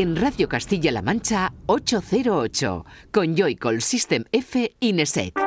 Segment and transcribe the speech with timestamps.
[0.00, 5.39] En Radio Castilla-La Mancha 808 con Joycall System F Inesec.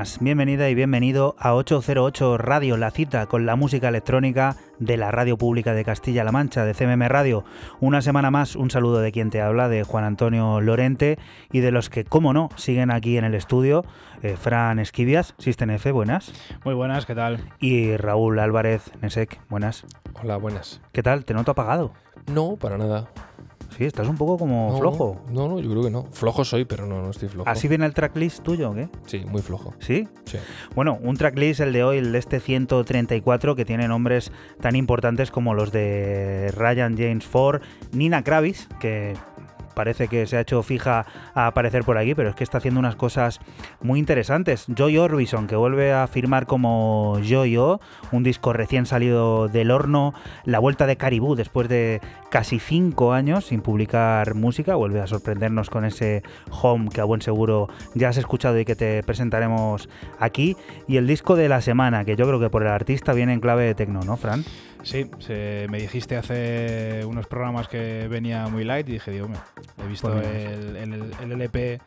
[0.00, 5.10] Buenas, bienvenida y bienvenido a 808 Radio, la cita con la música electrónica de la
[5.10, 7.44] Radio Pública de Castilla-La Mancha, de CMM Radio.
[7.80, 11.18] Una semana más, un saludo de quien te habla, de Juan Antonio Lorente
[11.52, 13.84] y de los que, como no, siguen aquí en el estudio,
[14.22, 16.32] eh, Fran Esquivias, System F, buenas.
[16.64, 17.38] Muy buenas, ¿qué tal?
[17.58, 19.84] Y Raúl Álvarez Nesek, buenas.
[20.22, 20.80] Hola, buenas.
[20.92, 21.26] ¿Qué tal?
[21.26, 21.92] ¿Te noto apagado?
[22.26, 23.10] No, para nada.
[23.80, 25.22] Sí, estás un poco como flojo.
[25.32, 26.04] No, no, yo creo que no.
[26.12, 27.48] Flojo soy, pero no, no estoy flojo.
[27.48, 28.90] ¿Así viene el tracklist tuyo o qué?
[29.06, 29.72] Sí, muy flojo.
[29.78, 30.06] ¿Sí?
[30.26, 30.36] Sí.
[30.74, 35.30] Bueno, un tracklist, el de hoy, el de este 134, que tiene nombres tan importantes
[35.30, 39.14] como los de Ryan James Ford, Nina Kravis, que
[39.80, 42.78] parece que se ha hecho fija a aparecer por aquí, pero es que está haciendo
[42.80, 43.40] unas cosas
[43.80, 44.66] muy interesantes.
[44.68, 47.80] Joy Orbison, que vuelve a firmar como Joy-O,
[48.12, 50.12] un disco recién salido del horno,
[50.44, 55.70] la vuelta de Caribou después de casi cinco años sin publicar música, vuelve a sorprendernos
[55.70, 60.58] con ese home que a buen seguro ya has escuchado y que te presentaremos aquí,
[60.88, 63.40] y el disco de la semana, que yo creo que por el artista viene en
[63.40, 64.44] clave de tecno, ¿no, Fran?
[64.82, 65.10] Sí,
[65.68, 69.40] me dijiste hace unos programas que venía muy light y dije, Dios mío,
[69.82, 71.80] he visto pues el, el, LP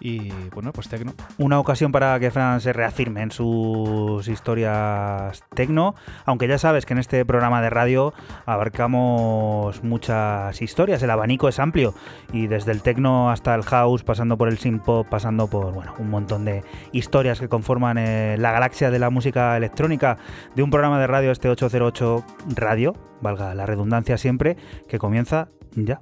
[0.00, 1.12] y bueno, pues tecno.
[1.38, 6.94] Una ocasión para que Fran se reafirme en sus historias tecno, aunque ya sabes que
[6.94, 8.12] en este programa de radio
[8.46, 11.94] abarcamos muchas historias, el abanico es amplio
[12.32, 16.10] y desde el tecno hasta el house, pasando por el synth pasando por bueno, un
[16.10, 20.16] montón de historias que conforman eh, la galaxia de la música electrónica
[20.54, 22.24] de un programa de radio este 808
[22.54, 24.56] Radio, valga la redundancia siempre,
[24.88, 26.00] que comienza ya.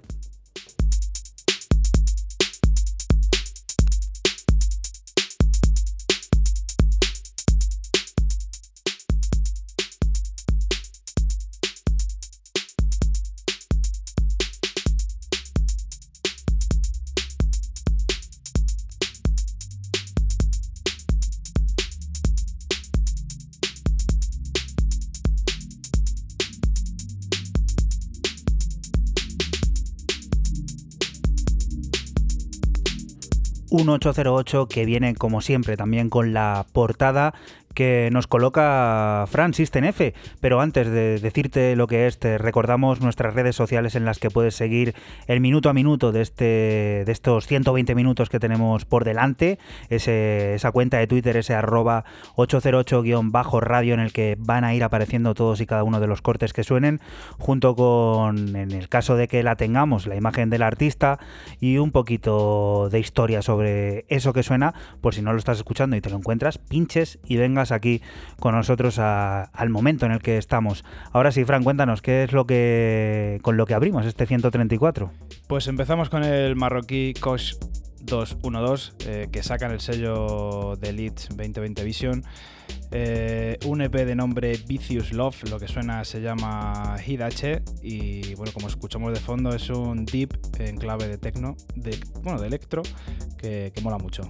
[33.78, 37.34] 1808 que viene como siempre también con la portada
[37.78, 40.12] que nos coloca Fran System F.
[40.40, 44.30] Pero antes de decirte lo que es, te recordamos nuestras redes sociales en las que
[44.30, 44.96] puedes seguir
[45.28, 49.60] el minuto a minuto de, este, de estos 120 minutos que tenemos por delante.
[49.90, 55.60] esa cuenta de Twitter, ese arroba 808-radio en el que van a ir apareciendo todos
[55.60, 56.98] y cada uno de los cortes que suenen,
[57.38, 61.20] junto con, en el caso de que la tengamos, la imagen del artista
[61.60, 65.94] y un poquito de historia sobre eso que suena, por si no lo estás escuchando
[65.94, 68.02] y te lo encuentras, pinches y vengas aquí
[68.40, 70.84] con nosotros al momento en el que estamos.
[71.12, 75.10] Ahora sí, Fran, cuéntanos, ¿qué es lo que con lo que abrimos este 134?
[75.46, 77.54] Pues empezamos con el marroquí Kosh
[78.08, 82.24] 212, eh, que sacan el sello de Elite 2020 Vision.
[82.90, 88.52] Eh, un EP de nombre Vicious Love, lo que suena se llama Hidache y bueno,
[88.52, 92.82] como escuchamos de fondo es un deep en clave de techno, de, bueno, de electro,
[93.38, 94.22] que mola mucho.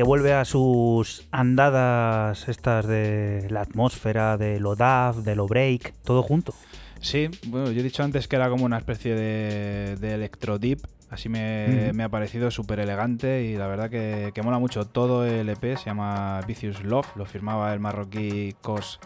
[0.00, 5.92] Que vuelve a sus andadas estas de la atmósfera, de lo DAF, de lo break,
[6.02, 6.54] todo junto.
[7.02, 10.78] Sí, bueno, yo he dicho antes que era como una especie de, de electro deep,
[11.10, 14.86] así me, ha parecido súper elegante y la verdad que, que mola mucho.
[14.86, 19.00] Todo el EP se llama Vicious Love, lo firmaba el marroquí Cos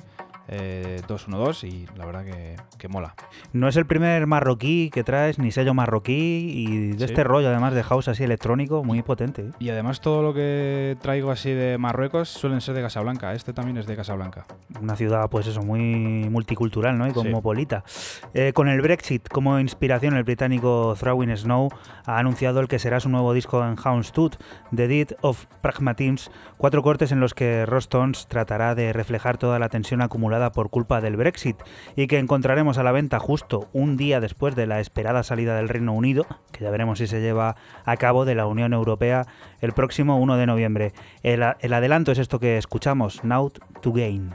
[0.48, 3.14] eh, 212 y la verdad que, que mola.
[3.52, 6.12] No es el primer marroquí que traes, ni sello marroquí,
[6.52, 7.04] y de Sí.
[7.04, 9.42] este rollo además de house así electrónico, muy potente.
[9.42, 9.50] ¿eh?
[9.58, 13.76] Y además todo lo que traigo así de Marruecos suelen ser de Casablanca, este también
[13.78, 14.44] es de Casablanca.
[14.80, 17.06] Una ciudad, pues eso, muy multicultural, ¿no?
[17.06, 17.14] Y Sí.
[17.14, 17.84] cosmopolita.
[18.34, 21.68] Eh, con el Brexit como inspiración, el británico Throwing Snow
[22.06, 24.34] ha anunciado el que será su nuevo disco en Houndstooth,
[24.74, 29.68] The Deed of Pragmatism, cuatro cortes en los que Rostons tratará de reflejar toda la
[29.68, 31.56] tensión acumulada por culpa del Brexit
[31.96, 35.68] y que encontraremos a la venta justo un día después de la esperada salida del
[35.68, 39.26] Reino Unido, que ya veremos si se lleva a cabo de la Unión Europea
[39.60, 40.92] el próximo 1 de noviembre.
[41.22, 43.50] El, adelanto es esto que escuchamos, Now
[43.80, 44.32] to Gain.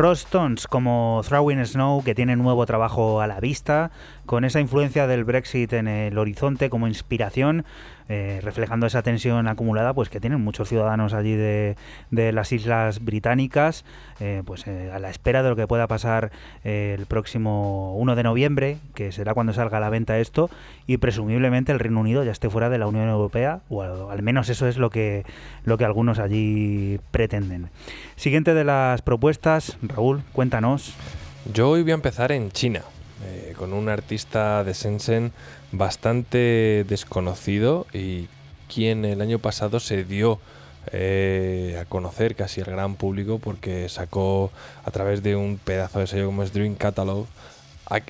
[0.00, 3.90] Rostons como Throwing Snow, que tiene nuevo trabajo a la vista,
[4.24, 7.66] con esa influencia del Brexit en el horizonte como inspiración.
[8.12, 11.76] Eh, reflejando esa tensión acumulada pues que tienen muchos ciudadanos allí de,
[12.10, 13.84] las islas británicas,
[14.18, 16.32] eh, pues a la espera de lo que pueda pasar
[16.64, 20.50] el próximo 1 de noviembre, que será cuando salga a la venta esto,
[20.88, 24.48] y presumiblemente el Reino Unido ya esté fuera de la Unión Europea, o al menos
[24.48, 25.24] eso es lo que,
[25.64, 27.70] lo que algunos allí pretenden.
[28.16, 30.94] Siguiente de las propuestas, Raúl, cuéntanos.
[31.54, 32.82] Yo hoy voy a empezar en China,
[33.24, 35.32] eh, con un artista de Shenzhen
[35.72, 38.28] bastante desconocido y
[38.72, 40.40] quien el año pasado se dio
[40.92, 44.50] eh, a conocer casi al gran público porque sacó
[44.84, 47.26] a través de un pedazo de sello como es Dream Catalog,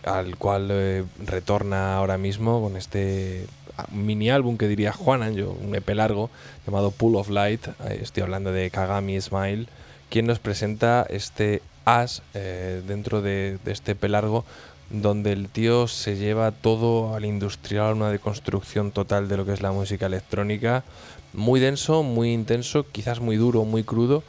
[0.04, 3.46] al cual eh, retorna ahora mismo con este
[3.90, 6.30] mini álbum que diría Juan yo, un EP largo
[6.66, 9.66] llamado Pool of Light, estoy hablando de Kagami Smile,
[10.10, 14.44] quien nos presenta este As eh, dentro de, este pelargo
[14.90, 19.62] donde el tío se lleva todo al industrial, una deconstrucción total de lo que es
[19.62, 20.84] la música electrónica,
[21.32, 24.24] muy denso, muy intenso, quizás muy duro, muy crudo,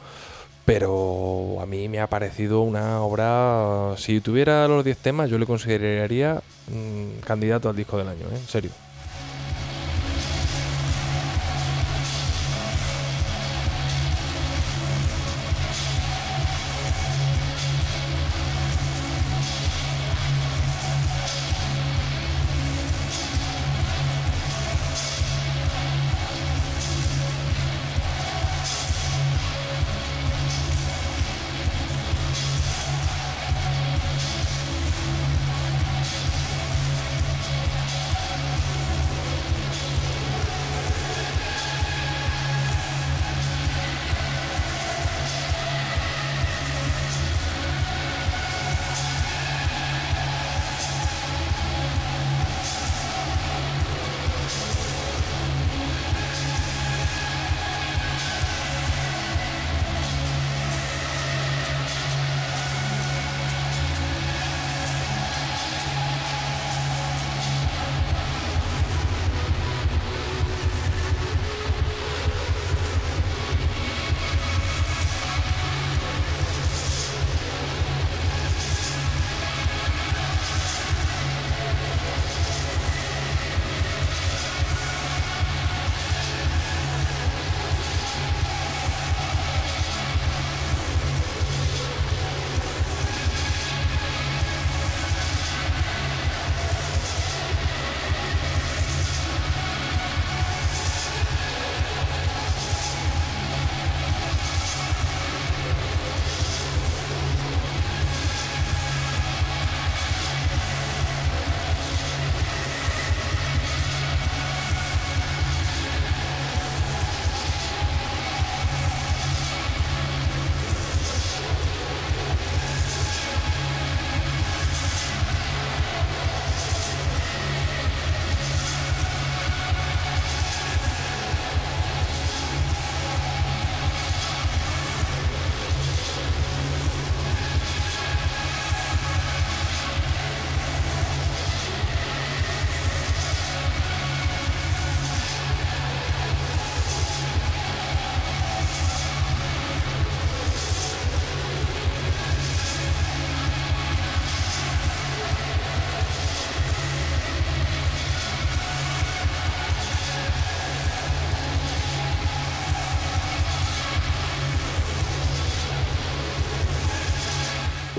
[0.64, 5.46] pero a mí me ha parecido una obra, si tuviera los 10 temas, yo le
[5.46, 8.36] consideraría mm, candidato al disco del año, ¿eh?
[8.36, 8.70] en serio.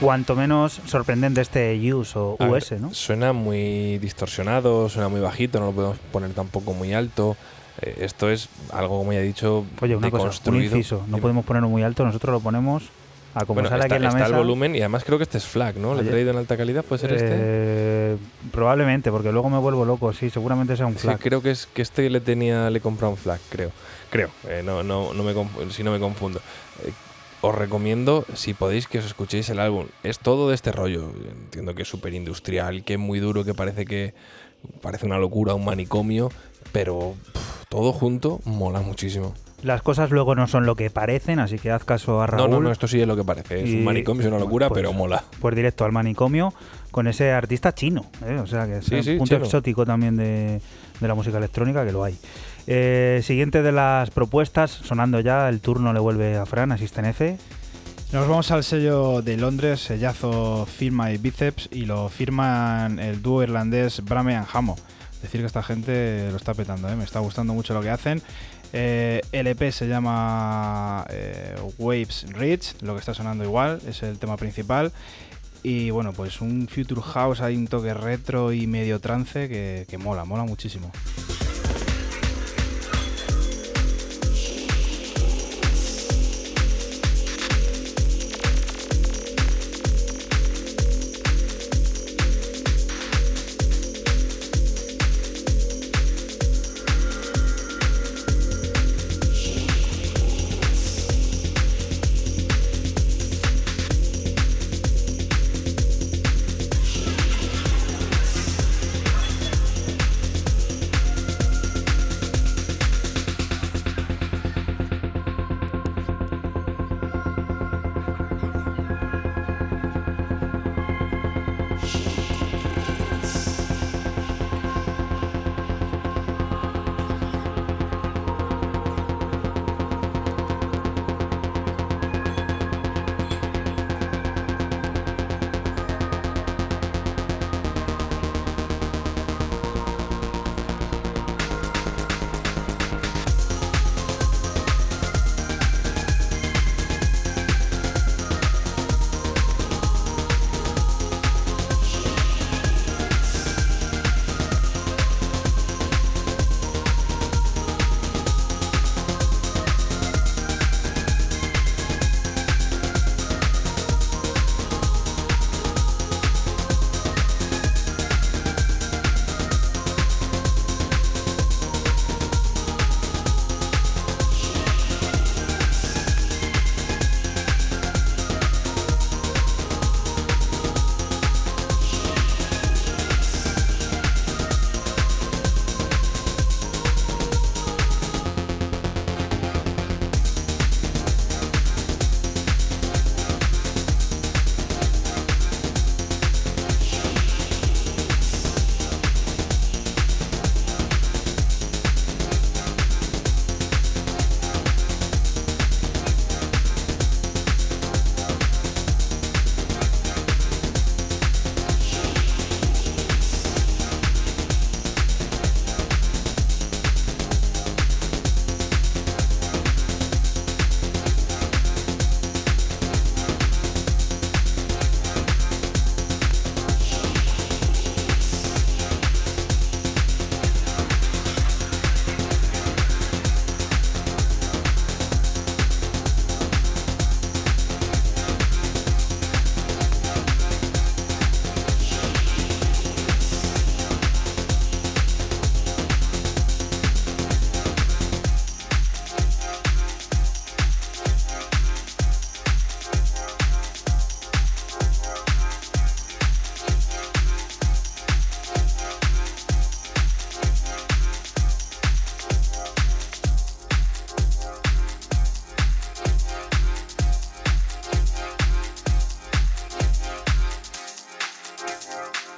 [0.04, 2.94] Cuanto menos sorprendente este use o US, ¿no?
[2.94, 7.38] Suena muy distorsionado, suena muy bajito, no lo podemos poner tampoco muy alto.
[7.82, 11.46] Eh, esto es algo, como ya he dicho, Oye, una cosa, un inciso, no podemos
[11.46, 12.84] ponerlo muy alto, nosotros lo ponemos
[13.34, 14.30] a como sale aquí en la está mesa.
[14.30, 15.96] el volumen y además creo que este es FLAC, ¿no?
[15.96, 16.84] ¿Le he traído en alta calidad?
[16.84, 17.30] ¿Puede ser este?
[17.32, 18.18] Eh,
[18.52, 21.18] probablemente, porque luego me vuelvo loco, sí, seguramente sea un FLAC.
[21.18, 23.72] Sí, creo que es que este le tenía, le he comprado un FLAC, creo.
[24.12, 25.34] Creo, eh, no, no, no me
[25.72, 26.40] si no me confundo
[27.44, 29.88] os recomiendo, si podéis, que os escuchéis el álbum.
[30.02, 31.12] Es todo de este rollo.
[31.30, 34.14] Entiendo que es súper industrial, que es muy duro, que parece que
[34.82, 36.32] parece una locura, un manicomio,
[36.72, 37.16] pero
[37.68, 39.34] todo junto mola muchísimo.
[39.62, 42.50] Las cosas luego no son lo que parecen, así que haz caso a Raúl.
[42.50, 43.62] No, no, no, esto sí es lo que parece.
[43.62, 45.22] Es un manicomio, es una locura, pues, pero mola.
[45.42, 46.54] Pues directo al manicomio
[46.92, 48.40] con ese artista chino, ¿eh?
[48.42, 50.62] o sea que es un punto exótico también de,
[51.00, 52.18] de la música electrónica, que lo hay.
[52.66, 57.38] Eh, siguiente de las propuestas, sonando ya, el turno le vuelve a Fran, asisten F.
[58.14, 63.42] Nos vamos al sello de Londres, sellazo Firma y Biceps, y lo firman el dúo
[63.42, 64.78] irlandés Brame and Hamo.
[65.22, 66.96] decir que esta gente lo está petando, ¿eh?
[66.96, 68.22] me está gustando mucho lo que hacen.
[68.72, 74.20] Eh, el EP se llama eh, Waves Rich, lo que está sonando igual, es el
[74.20, 74.92] tema principal.
[75.64, 80.24] Y bueno, pues un Future House, hay un toque retro y medio trance que mola,
[80.24, 80.92] mola muchísimo.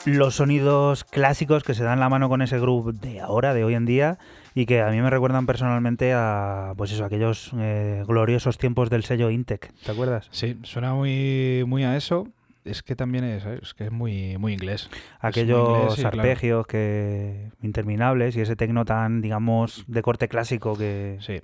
[0.06, 3.74] Los sonidos clásicos que se dan la mano con ese groove de ahora, de hoy
[3.74, 4.18] en día,
[4.54, 9.04] y que a mí me recuerdan personalmente a pues eso, aquellos eh, gloriosos tiempos del
[9.04, 10.28] sello Intec, ¿te acuerdas?
[10.32, 12.28] Sí, suena muy, muy a eso.
[12.64, 14.90] Es que también es, es que es muy, muy inglés.
[15.20, 21.42] Aquellos arpegios que interminables y ese tecno tan, digamos, de corte clásico que, sí.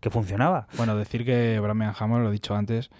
[0.00, 0.66] que funcionaba.
[0.76, 2.90] Bueno, decir que Bramian Hammer, lo he dicho antes,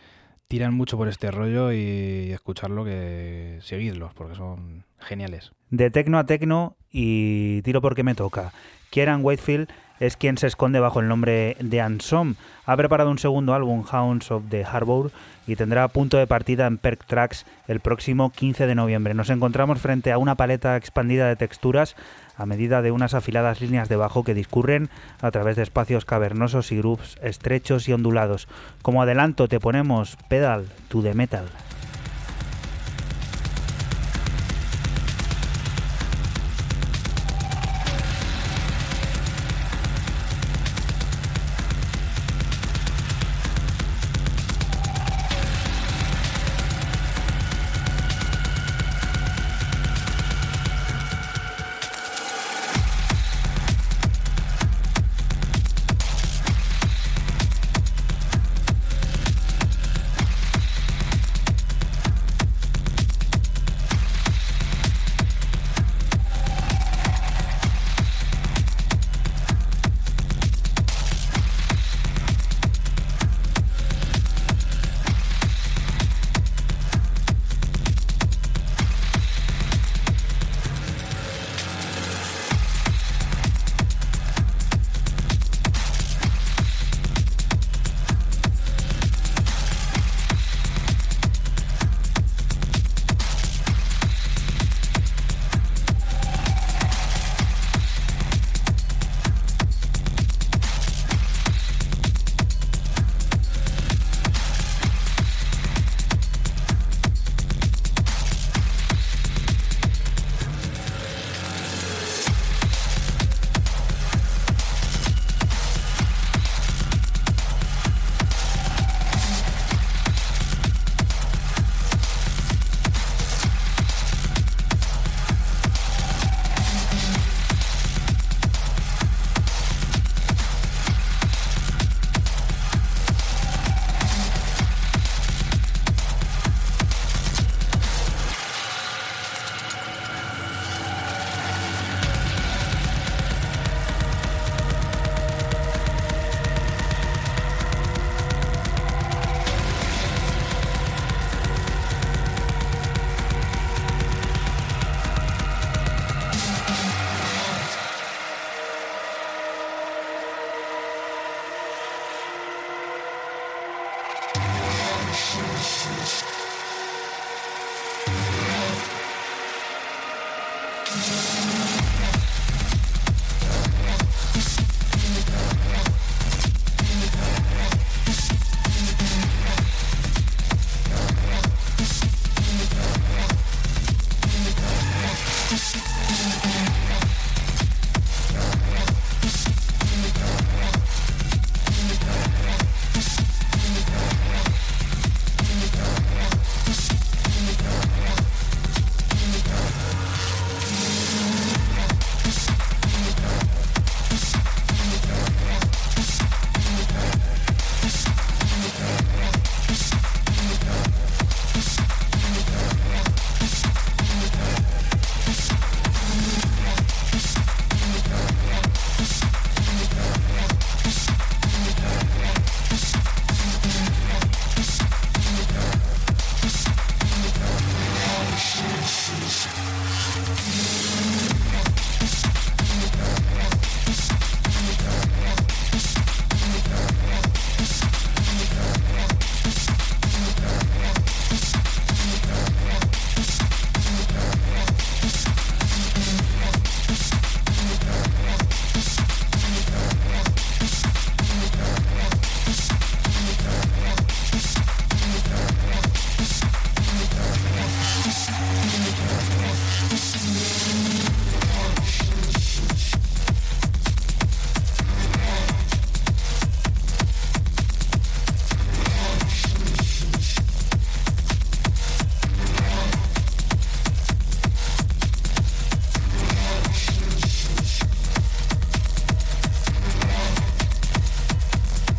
[0.47, 5.53] tiran mucho por este rollo y escucharlo que seguidlos, porque son geniales.
[5.71, 8.53] De tecno a tecno y tiro porque me toca.
[8.91, 9.69] Kieran Whitefield
[10.01, 12.37] es quien se esconde bajo el nombre de Ansom.
[12.67, 15.11] Ha preparado un segundo álbum, Hounds of the Harbour,
[15.47, 19.15] y tendrá punto de partida en Perk Tracks el próximo 15 de noviembre.
[19.15, 21.97] Nos encontramos frente a una paleta expandida de texturas
[22.37, 26.71] a medida de unas afiladas líneas de bajo que discurren a través de espacios cavernosos
[26.71, 28.47] y grooves estrechos y ondulados.
[28.83, 31.47] Como adelanto te ponemos Pedal to the Metal.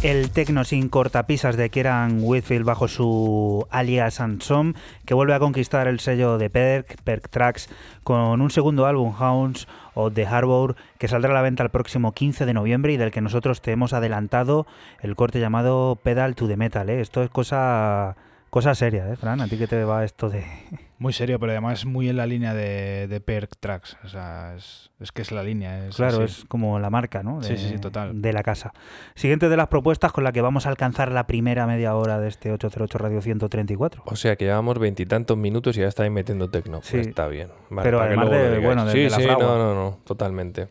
[0.09, 4.73] El tecno sin cortapisas de Kieran Whitfield bajo su alias Ansom,
[5.05, 7.69] que vuelve a conquistar el sello de Perk, Perk Tracks,
[8.03, 12.13] con un segundo álbum, Hounds of the Harbour, que saldrá a la venta el próximo
[12.13, 14.65] 15 de noviembre y del que nosotros te hemos adelantado
[15.01, 16.89] el corte llamado Pedal to the Metal.
[16.89, 17.01] ¿eh?
[17.01, 18.15] Esto es cosa,
[18.49, 19.41] cosa seria, ¿eh, Fran?
[19.41, 20.43] ¿A ti que te va esto de...?
[20.99, 23.95] Muy serio, pero además muy en la línea de, de Perk Tracks.
[24.03, 25.87] O sea, es, que es la línea.
[25.95, 27.41] claro, es como la marca, ¿no?
[27.41, 28.21] sí, sí, total.
[28.21, 28.73] De la casa.
[29.15, 32.27] Siguiente de las propuestas con la que vamos a alcanzar la primera media hora de
[32.27, 34.03] este 808 Radio 134.
[34.05, 36.79] O sea que llevamos veintitantos minutos y ya estáis metiendo tecno.
[36.79, 36.97] Pues sí.
[36.97, 37.47] está bien.
[37.81, 40.67] pero además de, bueno, de, sí, la sí, no, no, no, totalmente.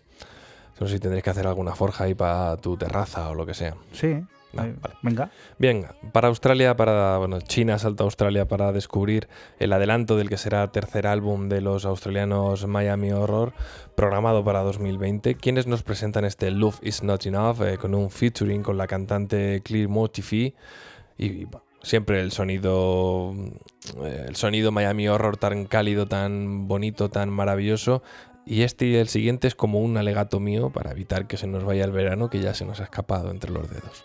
[0.78, 3.54] No sé si tendréis que hacer alguna forja ahí para tu terraza o lo que
[3.54, 3.76] sea.
[3.92, 4.22] Sí.
[5.02, 5.30] Venga.
[5.58, 10.36] Bien, para Australia, para bueno, China salta a Australia para descubrir el adelanto del que
[10.36, 13.52] será tercer álbum de los australianos Miami Horror,
[13.94, 15.34] programado para 2020.
[15.34, 19.60] Quienes nos presentan este Love Is Not Enough eh, con un featuring con la cantante
[19.62, 20.54] Clear Motifi
[21.18, 21.46] y
[21.82, 23.34] siempre el sonido
[24.02, 28.02] eh, el sonido Miami Horror tan cálido, tan bonito, tan maravilloso.
[28.46, 31.64] Y este y el siguiente es como un alegato mío para evitar que se nos
[31.64, 34.04] vaya el verano que ya se nos ha escapado entre los dedos.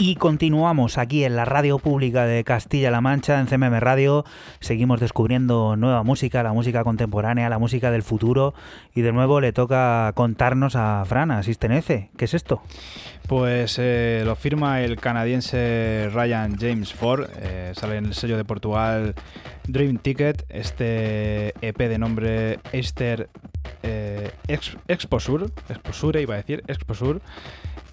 [0.00, 4.24] Y continuamos aquí en la radio pública de Castilla-La Mancha, en CMM Radio.
[4.60, 8.54] Seguimos descubriendo nueva música, la música contemporánea, la música del futuro.
[8.94, 12.10] Y de nuevo le toca contarnos a Fran, a.
[12.16, 12.62] ¿Qué es esto?
[13.26, 17.28] Pues eh, lo firma el canadiense Ryan James Ford.
[17.36, 19.16] Eh, sale en el sello de Portugal
[19.66, 20.46] Dream Ticket.
[20.48, 23.30] Este EP de nombre Esther
[23.82, 25.46] eh, Exposure.
[25.68, 27.18] Exposure iba a decir, Exposure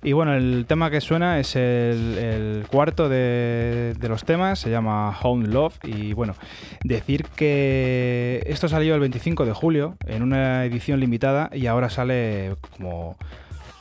[0.05, 5.17] Y bueno, el tema que suena es el, cuarto de, de, los temas, se llama
[5.23, 5.79] Home Love.
[5.83, 6.35] Y bueno,
[6.83, 12.55] decir que esto salió el 25 de julio en una edición limitada y ahora sale
[12.77, 13.17] como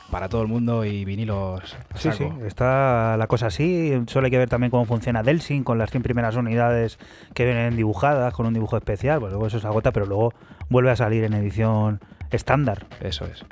[0.09, 1.77] para todo el mundo y vinilos.
[1.93, 3.93] Sí, sí, está la cosa así.
[4.07, 6.97] Solo hay que ver también cómo funciona Delsing con las 100 primeras unidades
[7.35, 9.19] que vienen dibujadas con un dibujo especial.
[9.19, 10.33] Pues luego eso se agota, pero luego
[10.69, 11.99] vuelve a salir en edición
[12.31, 12.87] estándar.
[12.99, 13.45] Eso es.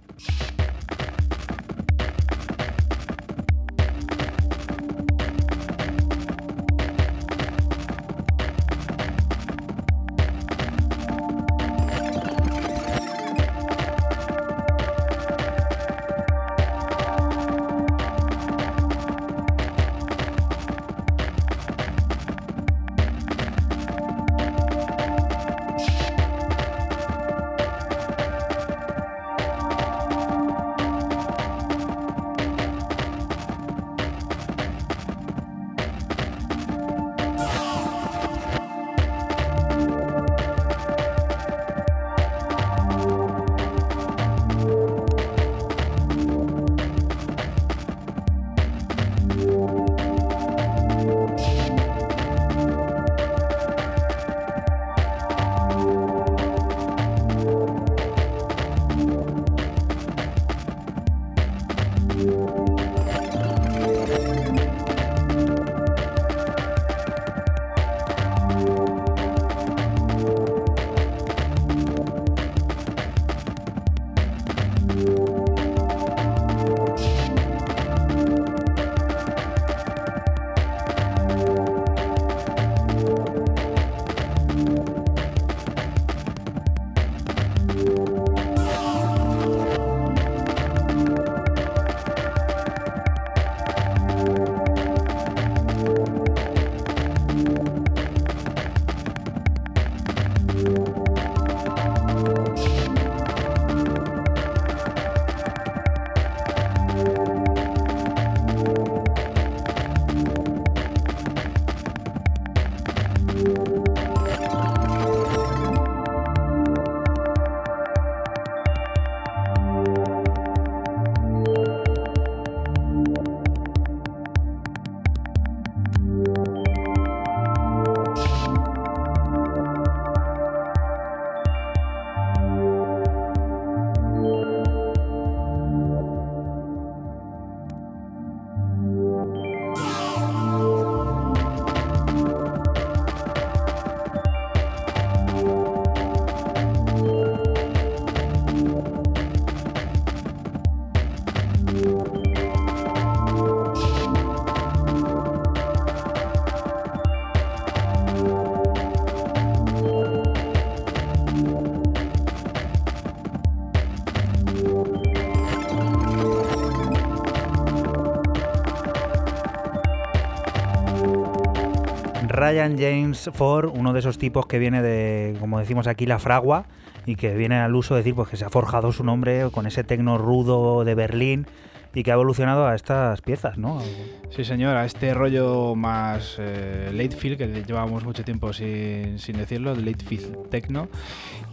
[172.44, 176.66] Ryan James Ford, uno de esos tipos que viene de, como decimos aquí, la fragua
[177.06, 179.66] y que viene al uso de decir pues, que se ha forjado su nombre con
[179.66, 181.48] ese tecno rudo de Berlín
[181.96, 183.82] y que ha evolucionado a estas piezas, ¿no?
[184.30, 189.38] Sí, señor, a este rollo más eh, late feel que llevamos mucho tiempo sin, sin
[189.38, 190.90] decirlo, late feel techno.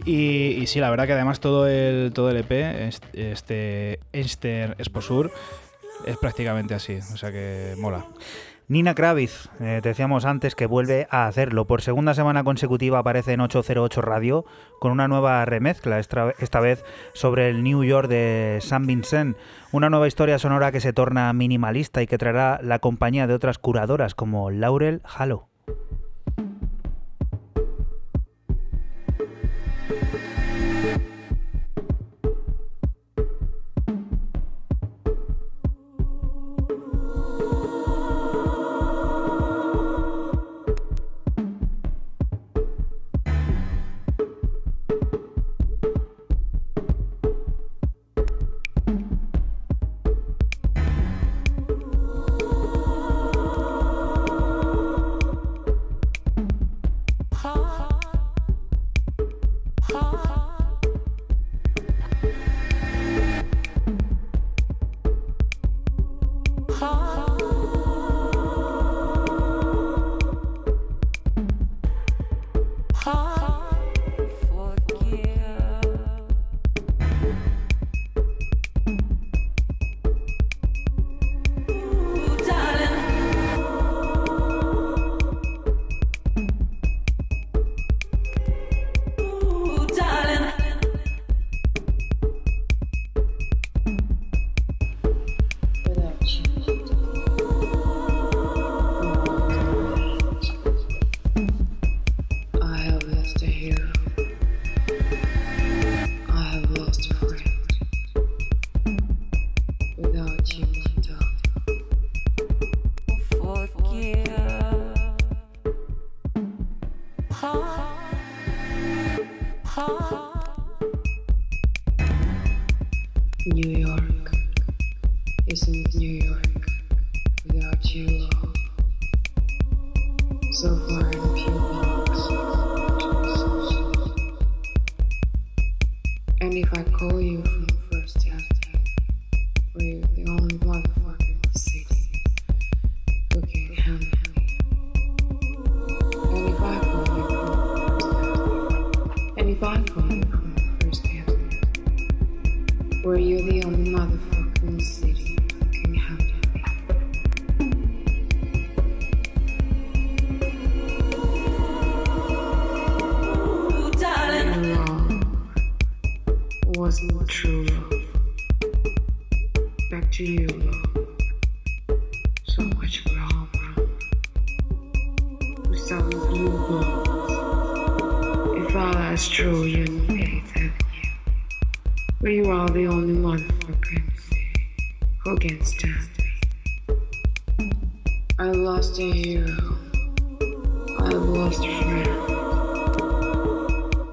[0.03, 2.51] Y, sí, la verdad que además todo el, todo el EP,
[3.13, 5.29] este Einstein Exposure,
[6.05, 8.05] es prácticamente así, o sea que mola.
[8.71, 11.67] Nina Kravitz, eh, decíamos antes que vuelve a hacerlo.
[11.67, 14.45] Por segunda semana consecutiva aparece en 808 Radio
[14.79, 19.35] con una nueva remezcla, esta vez sobre el New York de San Vincent.
[19.73, 23.57] Una nueva historia sonora que se torna minimalista y que traerá la compañía de otras
[23.57, 25.49] curadoras como Laurel Halo.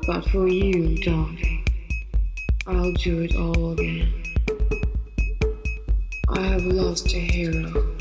[0.08, 1.66] But for you, darling,
[2.66, 4.10] I'll do it all again.
[6.30, 7.94] I have lost a hero.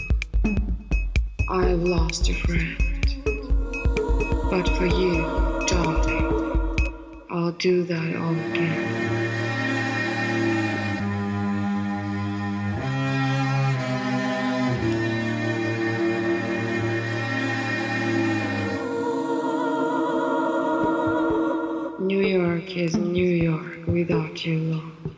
[1.50, 2.78] I have lost a friend.
[4.50, 5.22] But for you,
[5.68, 6.78] darling,
[7.30, 9.27] I'll do that all again.
[22.78, 25.16] is New York without you long.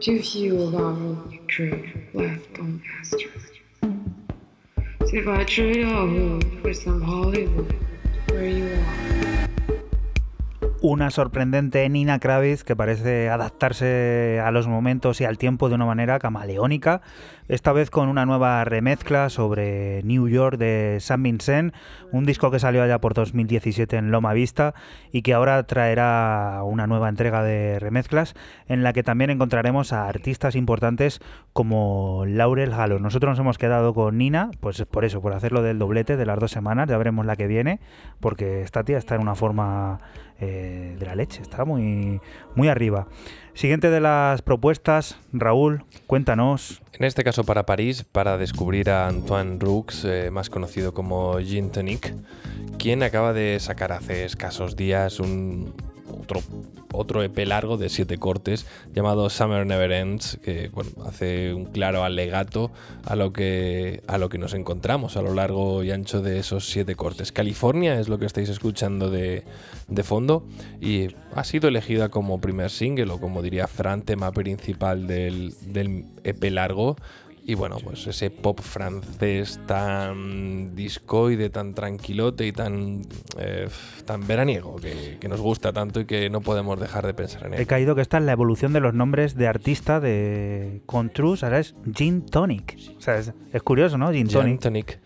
[0.00, 3.50] Too few of our own crew left on Astros.
[3.82, 7.74] So if I trade our home for some Hollywood,
[8.30, 9.05] where you are.
[10.88, 15.84] Una sorprendente Nina Kravitz que parece adaptarse a los momentos y al tiempo de una
[15.84, 17.00] manera camaleónica,
[17.48, 21.74] esta vez con una nueva remezcla sobre New York de San Vincent,
[22.12, 24.74] un disco que salió allá por 2017 en Loma Vista
[25.10, 28.34] y que ahora traerá una nueva entrega de remezclas
[28.68, 31.20] en la que también encontraremos a artistas importantes
[31.52, 33.00] como Laurel Halo.
[33.00, 36.38] Nosotros nos hemos quedado con Nina, pues por eso, por hacerlo del doblete de las
[36.38, 37.80] dos semanas, ya veremos la que viene,
[38.20, 39.98] porque esta tía está en una forma
[40.40, 42.20] eh, de la leche, está muy,
[42.54, 43.06] muy arriba.
[43.54, 46.82] Siguiente de las propuestas, Raúl, cuéntanos.
[46.92, 51.70] En este caso para París, para descubrir a Antoine Roux, eh, más conocido como Gin
[51.70, 52.14] Tonic,
[52.78, 55.72] quien acaba de sacar hace escasos días un,
[56.92, 62.04] otro, EP largo de siete cortes llamado Summer Never Ends, que bueno, hace un claro
[62.04, 62.70] alegato
[63.04, 66.68] a lo, que, a lo que nos encontramos a lo largo y ancho de esos
[66.68, 67.32] siete cortes.
[67.32, 69.44] California es lo que estáis escuchando de,
[70.02, 70.46] fondo
[70.80, 76.04] y ha sido elegida como primer single o como diría Fran, tema principal del, del
[76.24, 76.96] EP largo
[77.48, 83.02] y bueno, pues ese pop francés tan discoide, tan tranquilote y tan,
[83.38, 83.68] eh,
[84.04, 87.60] tan veraniego que, nos gusta tanto y que no podemos dejar de pensar en él.
[87.60, 91.60] He caído que esta es la evolución de los nombres de artista de Contrus, ahora
[91.60, 92.78] es Gin Tonic.
[92.98, 93.32] O sea, es,
[93.62, 94.10] curioso, ¿no?
[94.10, 94.48] Gin Tonic.
[94.48, 94.98] Gin Tonic.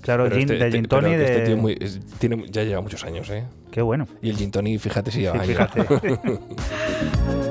[0.00, 1.12] Claro, gin, este, de este, Gin Tonic.
[1.14, 3.44] Este tiene, ya lleva muchos años, ¿eh?
[3.72, 4.06] Qué bueno.
[4.22, 5.58] Y el Gin Tonic, fíjate si lleva años.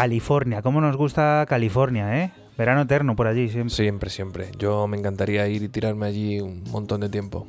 [0.00, 2.30] California, ¿cómo nos gusta California, eh?
[2.56, 3.74] Verano eterno por allí siempre.
[3.74, 4.50] Siempre, siempre.
[4.56, 7.48] Yo me encantaría ir y tirarme allí un montón de tiempo.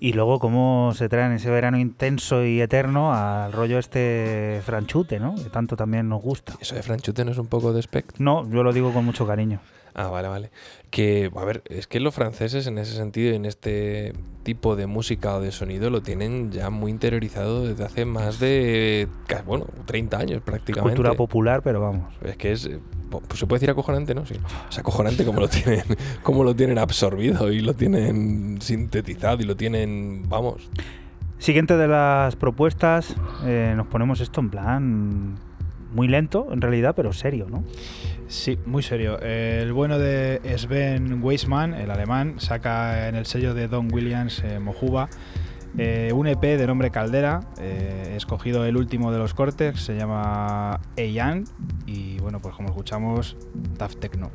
[0.00, 5.34] Y luego cómo se traen ese verano intenso y eterno al rollo este franchute, ¿no?
[5.34, 6.54] Que tanto también nos gusta.
[6.58, 8.14] ¿Eso de franchute no es un poco de spec?
[8.18, 9.60] No, yo lo digo con mucho cariño.
[9.92, 10.50] Ah, vale, vale.
[10.88, 14.14] Que, a ver, es que los franceses en ese sentido, en este
[14.50, 19.06] tipo de música o de sonido, lo tienen ya muy interiorizado desde hace más de,
[19.46, 20.96] bueno, 30 años prácticamente.
[20.96, 22.12] Cultura popular, pero vamos.
[22.24, 22.68] Es que es,
[23.10, 24.26] pues se puede decir acojonante, ¿no?
[24.26, 24.34] Sí.
[24.68, 25.84] Es acojonante como lo tienen,
[26.24, 30.68] como lo tienen absorbido y lo tienen sintetizado y lo tienen, vamos.
[31.38, 35.38] Siguiente de las propuestas, eh, nos ponemos esto en plan
[35.92, 37.62] muy lento en realidad, pero serio, ¿no?
[38.30, 39.18] Sí, muy serio.
[39.18, 44.60] El bueno de Sven Weisman, el alemán, saca en el sello de Don Williams eh,
[44.60, 45.10] Mojuba
[45.76, 47.40] eh, un EP de nombre Caldera.
[47.60, 51.44] Eh, he escogido el último de los cortes, se llama Eyan
[51.86, 53.36] y bueno, pues como escuchamos,
[53.76, 54.30] Daft Techno.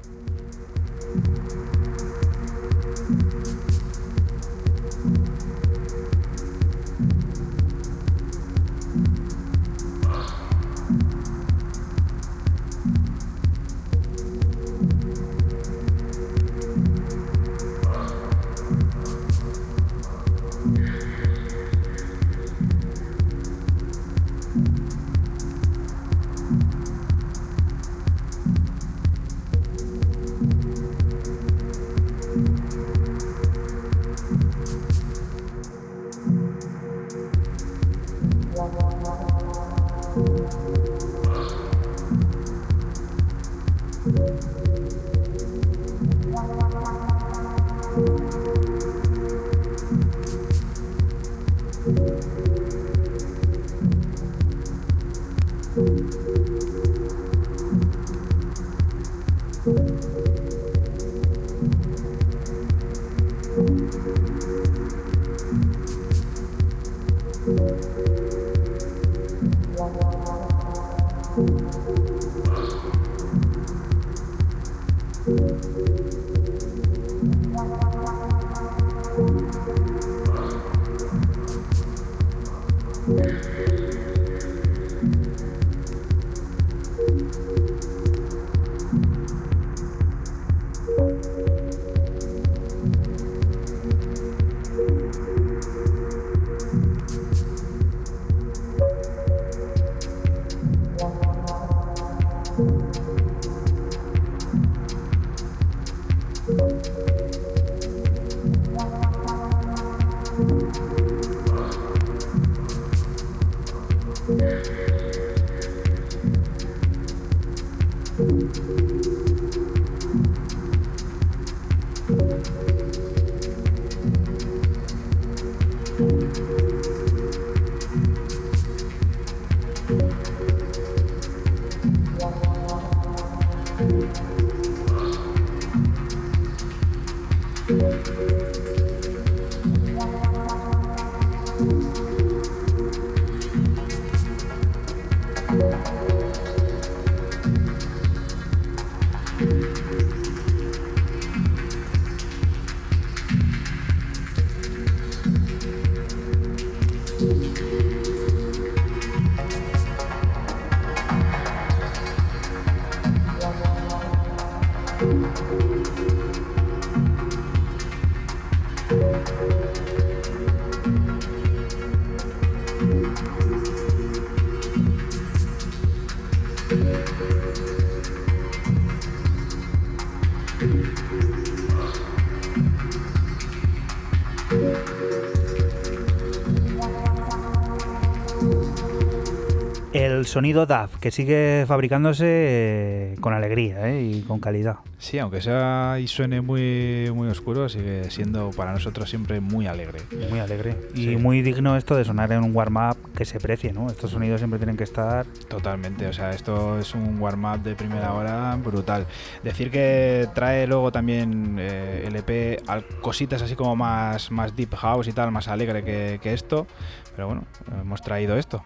[190.35, 194.79] sonido DAF, que sigue fabricándose eh, con alegría eh, y con calidad.
[194.97, 200.01] Sí, aunque sea y suene muy, muy oscuro, sigue siendo para nosotros siempre muy alegre.
[200.29, 200.75] Muy alegre.
[200.93, 203.87] Y muy digno esto de sonar en un warm-up que se precie, ¿no?
[203.87, 205.25] Estos sonidos siempre tienen que estar...
[205.47, 209.07] Totalmente, o sea, esto es un warm-up de primera hora brutal.
[209.41, 212.61] Decir que trae luego también eh, el EP
[212.99, 216.67] cositas así como más, más deep house y tal, más alegre que, que esto,
[217.15, 217.45] pero bueno,
[217.79, 218.61] hemos traído esto.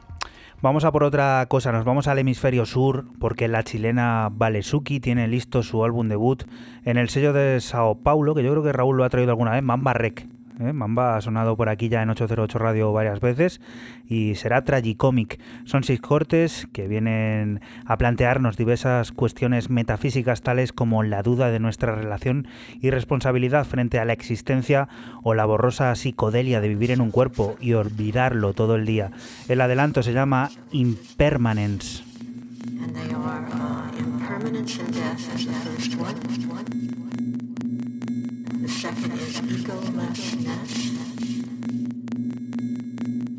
[0.62, 5.30] Vamos a por otra cosa, nos vamos al hemisferio sur porque la chilena Valesuki tiene
[5.30, 6.44] listo su álbum debut
[6.84, 9.52] en el sello de Sao Paulo, que yo creo que Raúl lo ha traído alguna
[9.52, 10.39] vez, Mamba Rec.
[10.60, 10.74] ¿Eh?
[10.74, 13.62] Mamba ha sonado por aquí ya en 808 Radio varias veces
[14.08, 15.40] y será Tragicomic.
[15.66, 21.60] Son seis cortes que vienen a plantearnos diversas cuestiones metafísicas tales como la duda de
[21.60, 22.48] nuestra relación
[22.82, 24.88] y responsabilidad frente a la existencia
[25.24, 29.12] o la borrosa psicodelia de vivir en un cuerpo y olvidarlo todo el día.
[29.48, 32.04] El adelanto se llama Impermanence.
[38.70, 40.74] Second is egolessness.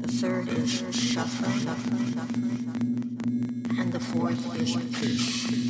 [0.01, 0.81] The third is
[1.13, 1.69] suffering.
[3.79, 5.70] And the fourth is peace.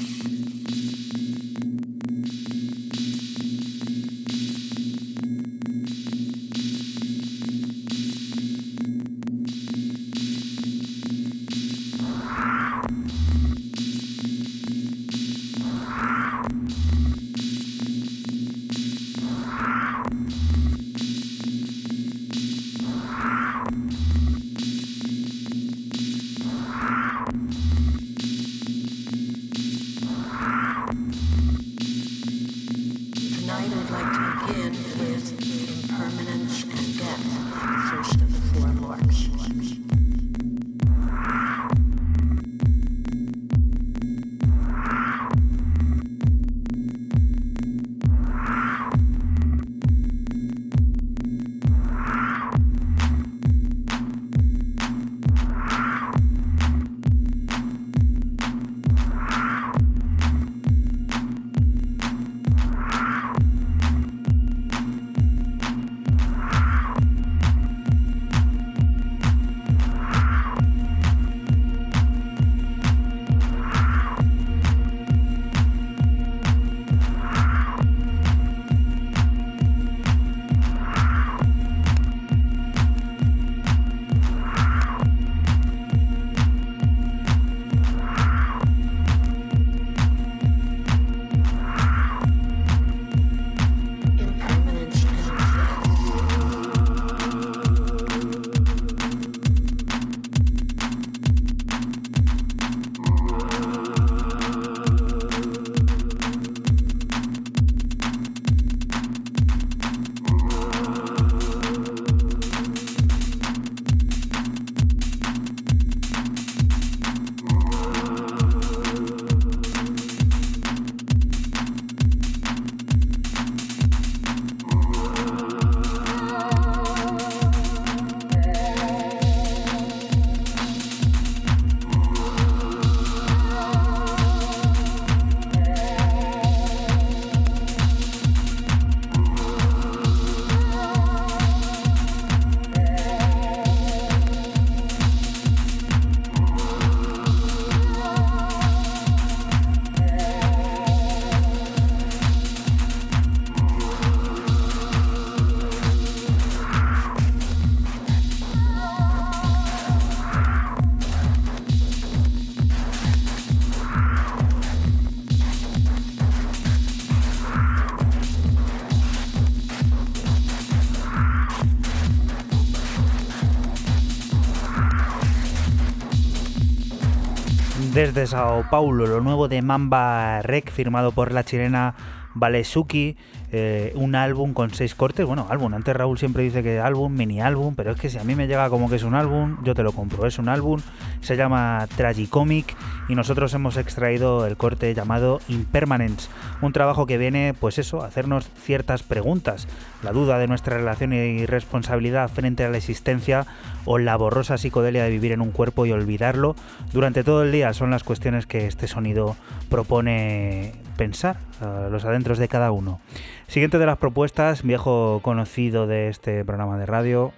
[178.01, 181.95] Desde Sao Paulo, lo nuevo de Mamba Rec, firmado por la chilena
[182.33, 183.19] Valesuki,
[183.53, 185.27] eh, un álbum con seis cortes.
[185.27, 185.75] Bueno, álbum.
[185.75, 188.47] Antes Raúl siempre dice que álbum, mini álbum, pero es que si a mí me
[188.47, 190.27] llega como que es un álbum, yo te lo compro.
[190.27, 190.81] Es un álbum,
[191.21, 192.75] se llama Tragicomic
[193.11, 196.29] y nosotros hemos extraído el corte llamado Impermanence.
[196.63, 199.67] Un trabajo que viene, pues eso, a hacernos ciertas preguntas.
[200.05, 203.47] La duda de nuestra relación y responsabilidad frente a la existencia
[203.85, 206.55] o la borrosa psicodelia de vivir en un cuerpo y olvidarlo
[206.93, 209.35] durante todo el día son las cuestiones que este sonido
[209.69, 213.01] propone pensar a los adentros de cada uno.
[213.49, 217.33] Siguiente de las propuestas, viejo conocido de este programa de radio.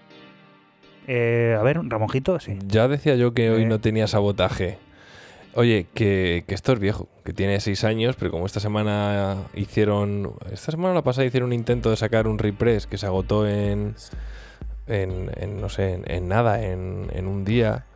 [1.07, 2.59] Eh, a ver, Ramonjito, sí.
[2.67, 3.67] Ya decía yo que hoy eh.
[3.67, 4.79] no tenía sabotaje.
[5.55, 10.33] Oye, que, esto es viejo, que tiene seis años, pero como esta semana hicieron.
[10.51, 13.95] Esta semana la pasada hicieron un intento de sacar un repress que se agotó en.
[14.87, 17.87] en, no sé, en, nada, en, un día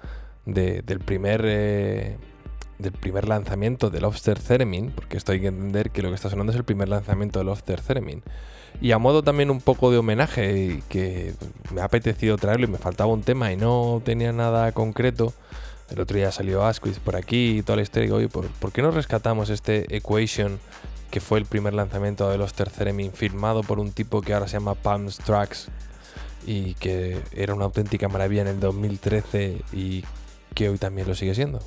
[0.44, 1.42] del primer.
[1.46, 2.16] Eh,
[2.78, 6.28] del primer lanzamiento del Lobster Theremin, porque esto hay que entender que lo que está
[6.28, 8.22] sonando es el primer lanzamiento del Lobster Theremin.
[8.82, 11.32] Y a modo también un poco de homenaje, que
[11.72, 15.32] me ha apetecido traerlo y me faltaba un tema y no tenía nada concreto.
[15.90, 18.04] El otro día salió Asquith por aquí y toda la historia.
[18.04, 20.58] Y digo, oye, ¿por, qué no rescatamos este Equation,
[21.10, 24.54] que fue el primer lanzamiento de los Theremin, firmado por un tipo que ahora se
[24.54, 25.68] llama Palms Tracks?
[26.46, 30.04] y que era una auténtica maravilla en el 2013 y
[30.54, 31.60] que hoy también lo sigue siendo.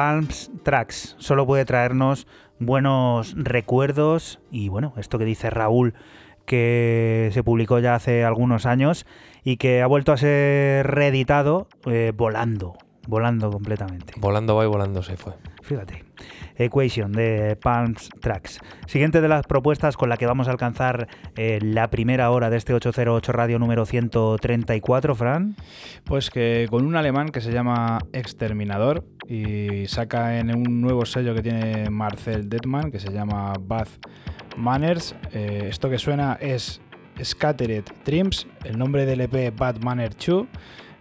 [0.00, 2.26] Palms Tracks solo puede traernos
[2.58, 5.92] buenos recuerdos y bueno, esto que dice Raúl
[6.46, 9.04] que se publicó ya hace algunos años
[9.44, 12.78] y que ha vuelto a ser reeditado eh, volando,
[13.08, 14.14] volando completamente.
[14.16, 15.34] Volando va y volando se fue.
[15.60, 16.09] Fíjate.
[16.60, 18.60] Equation de Palms Tracks.
[18.86, 22.58] Siguiente de las propuestas con la que vamos a alcanzar eh, la primera hora de
[22.58, 25.56] este 808 Radio número 134, Fran.
[26.04, 31.34] Pues que con un alemán que se llama Exterminador y saca en un nuevo sello
[31.34, 33.88] que tiene Marcel Detman que se llama Bath
[34.56, 35.14] Manners.
[35.32, 36.80] Eh, esto que suena es
[37.22, 40.46] Scattered Trims, el nombre del EP Bad Manner 2.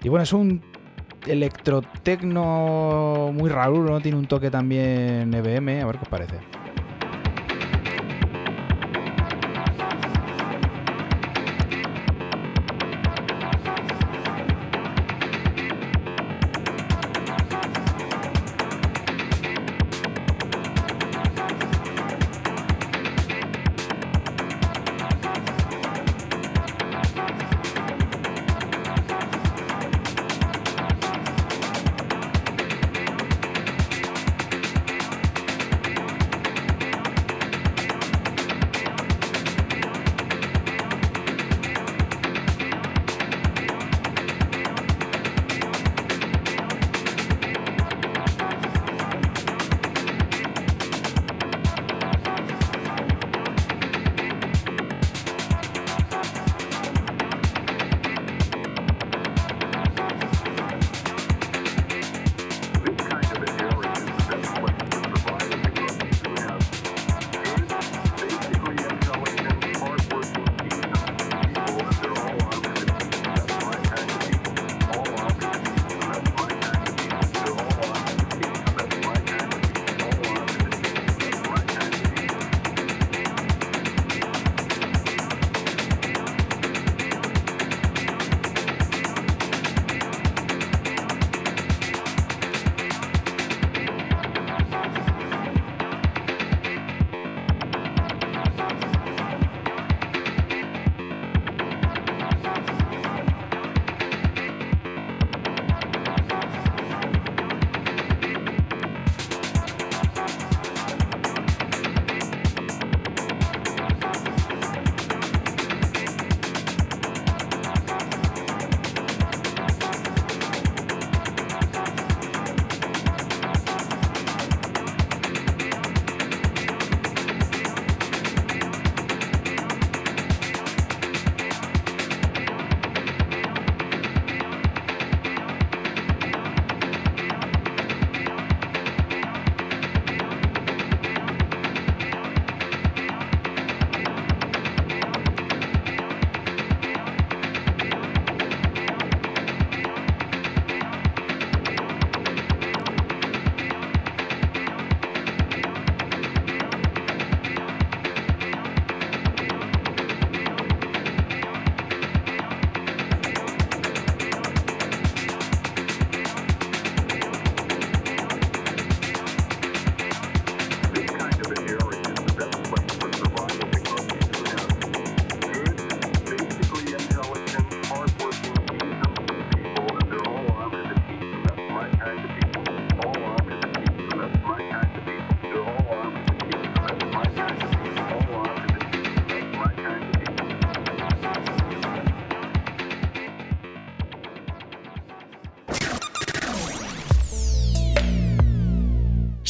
[0.03, 0.61] Y bueno, es un
[1.27, 3.99] electrotecno muy raro, ¿no?
[3.99, 6.58] Tiene un toque también EBM, a ver qué os parece.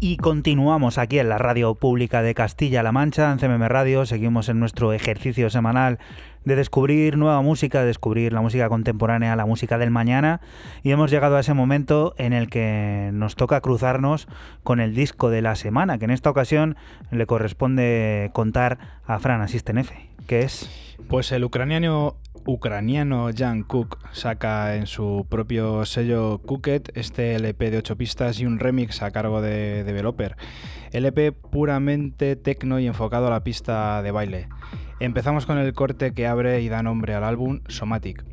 [0.00, 4.06] Y continuamos aquí en la radio pública de Castilla-La Mancha, en CMM Radio.
[4.06, 5.98] Seguimos en nuestro ejercicio semanal
[6.44, 10.40] de descubrir nueva música, de descubrir la música contemporánea, la música del mañana.
[10.82, 14.28] Y hemos llegado a ese momento en el que nos toca cruzarnos
[14.62, 16.76] con el disco de la semana, que en esta ocasión
[17.10, 19.94] le corresponde contar a Fran Asisten F.
[20.26, 20.96] ¿Qué es?
[21.08, 22.16] Pues el ucraniano
[22.48, 28.46] ucraniano Jan Cook saca en su propio sello Cooket este LP de 8 pistas y
[28.46, 30.36] un remix a cargo de Developer.
[30.92, 34.48] LP puramente tecno y enfocado a la pista de baile.
[35.00, 38.24] Empezamos con el corte que abre y da nombre al álbum Somatic.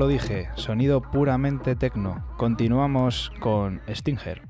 [0.00, 2.24] Lo dije, sonido puramente tecno.
[2.38, 4.49] Continuamos con Stinger.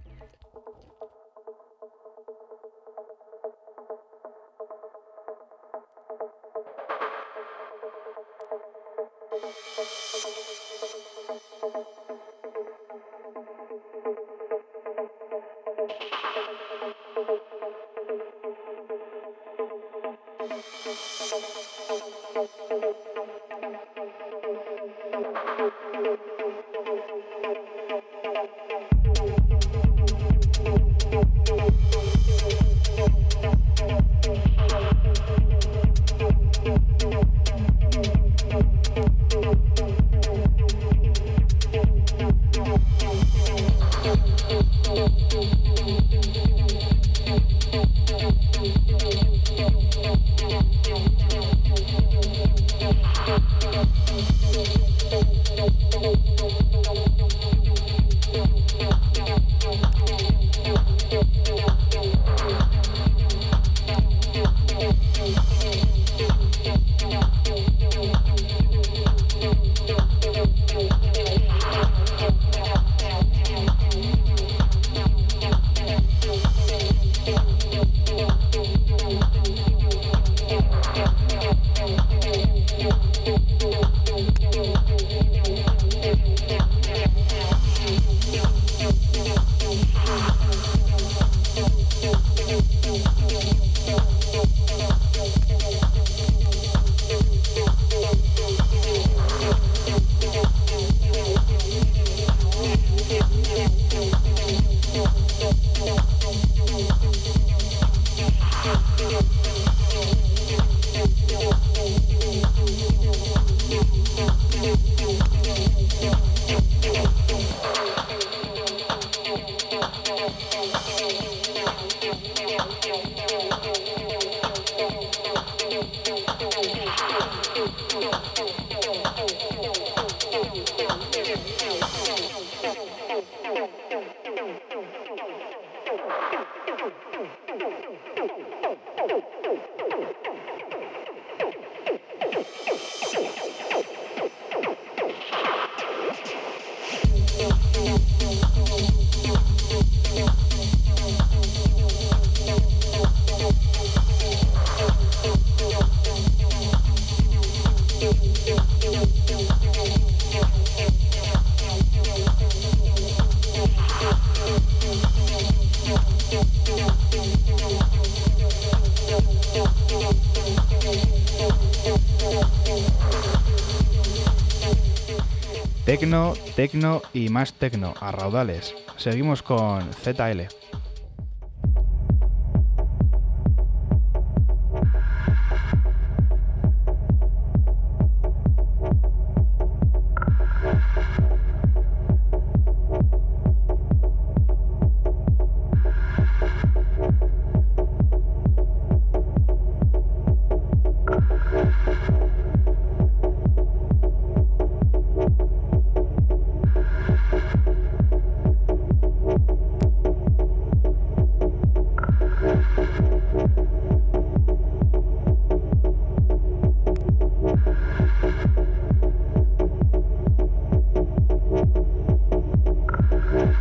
[176.55, 178.75] Tecno, y más tecno, a raudales.
[178.97, 180.60] Seguimos con ZL.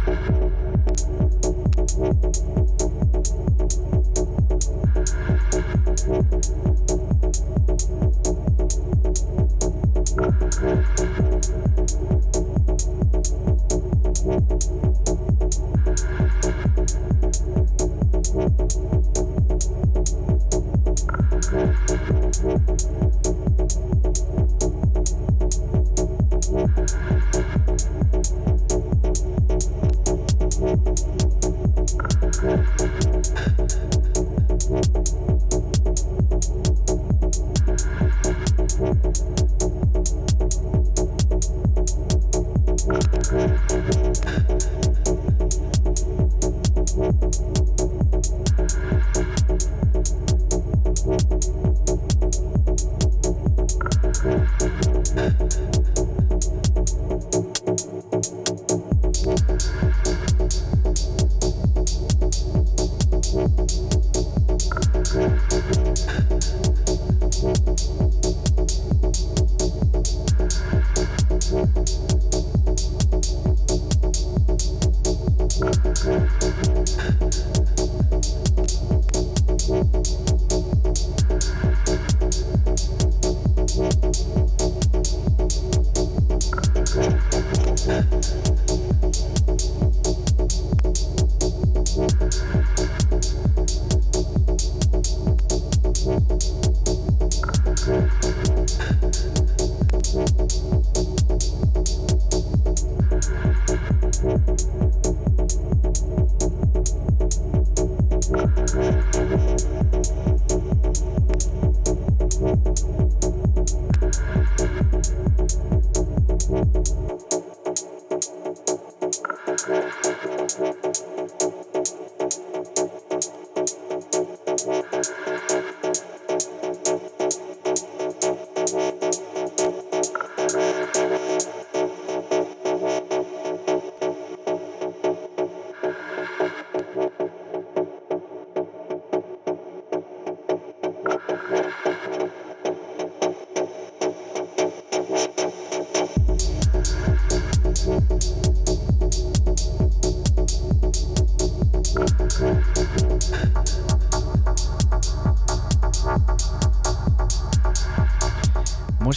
[0.09, 0.27] Thank
[3.37, 3.48] you.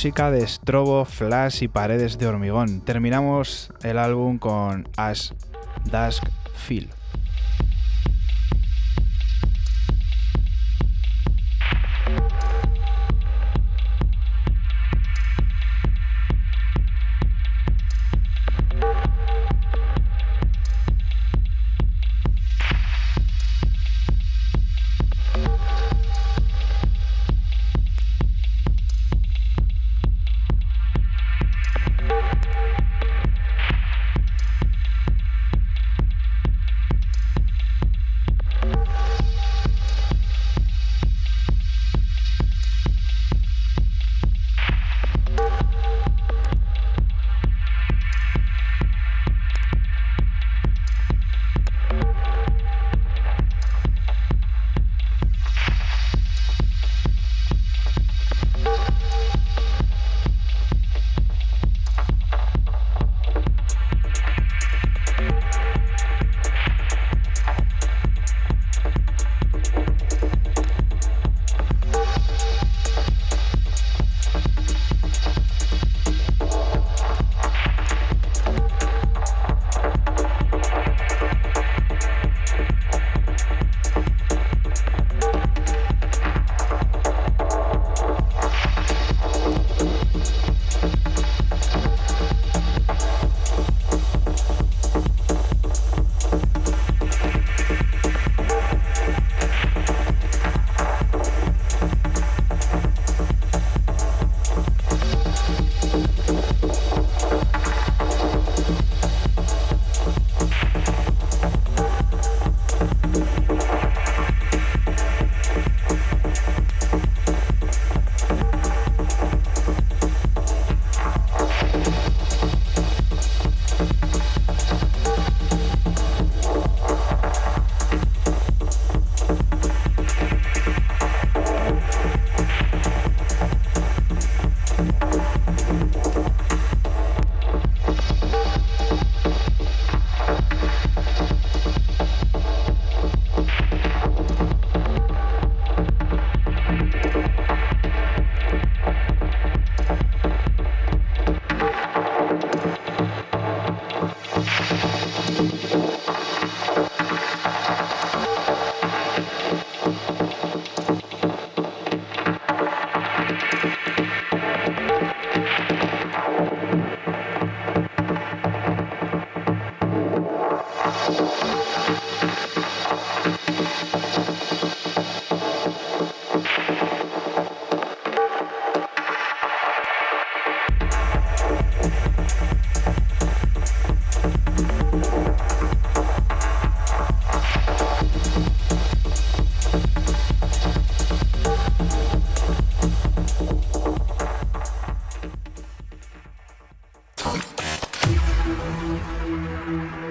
[0.02, 2.80] Música de estrobo, flash y paredes de hormigón.
[2.80, 5.30] Terminamos el álbum con Ash
[5.84, 6.24] Dusk
[6.56, 6.88] Feel.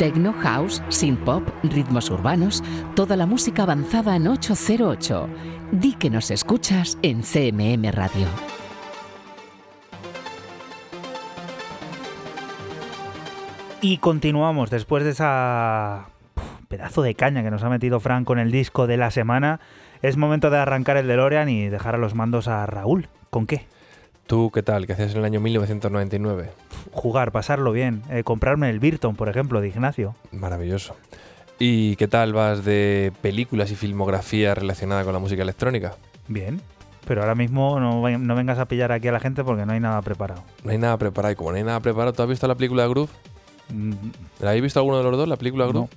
[0.01, 2.63] Techno House, Synth Pop, ritmos urbanos,
[2.95, 5.29] toda la música avanzada en 808.
[5.73, 8.25] Di que nos escuchas en CMM Radio.
[13.83, 16.07] Y continuamos después de esa
[16.67, 19.59] pedazo de caña que nos ha metido Frank con el disco de la semana.
[20.01, 23.07] Es momento de arrancar el DeLorean y dejar a los mandos a Raúl.
[23.29, 23.67] ¿Con qué?
[24.25, 24.87] ¿Tú qué tal?
[24.87, 26.49] ¿Qué hacías en el año 1999?
[27.01, 28.03] Jugar, pasarlo bien.
[28.11, 30.13] Eh, comprarme el Birton, por ejemplo, de Ignacio.
[30.31, 30.95] Maravilloso.
[31.57, 35.95] ¿Y qué tal vas de películas y filmografía relacionada con la música electrónica?
[36.27, 36.61] Bien.
[37.07, 39.79] Pero ahora mismo no, no vengas a pillar aquí a la gente porque no hay
[39.79, 40.43] nada preparado.
[40.63, 41.31] No hay nada preparado.
[41.31, 43.09] Y como no hay nada preparado, ¿tú has visto la película Groove?
[43.69, 43.93] Mm,
[44.41, 45.89] ¿La habéis visto alguno de los dos, la película Groove?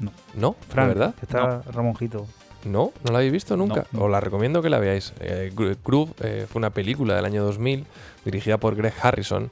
[0.00, 0.12] No.
[0.34, 0.56] ¿No?
[0.70, 1.14] Frank, ¿De verdad?
[1.20, 2.26] Está Ramonjito.
[2.64, 3.84] No, no la habéis visto nunca.
[3.92, 4.04] No, no.
[4.06, 5.12] Os la recomiendo que la veáis.
[5.20, 7.84] Eh, Gro- Groove eh, fue una película del año 2000
[8.24, 9.50] dirigida por Greg Harrison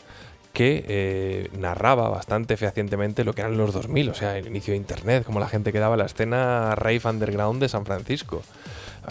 [0.54, 4.78] que eh, narraba bastante fehacientemente lo que eran los 2000, o sea, el inicio de
[4.78, 8.42] Internet, como la gente quedaba la escena rave underground de San Francisco.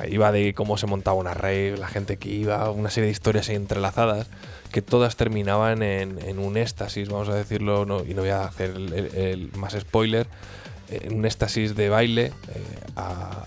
[0.10, 3.49] Iba de cómo se montaba una rave, la gente que iba, una serie de historias
[3.49, 4.28] entrelazadas
[4.72, 9.52] que todas terminaban en, un éxtasis, vamos a decirlo, y no voy a hacer el,
[9.56, 10.26] más spoiler,
[10.90, 12.32] en un éxtasis de baile eh,
[12.95, 13.45] a-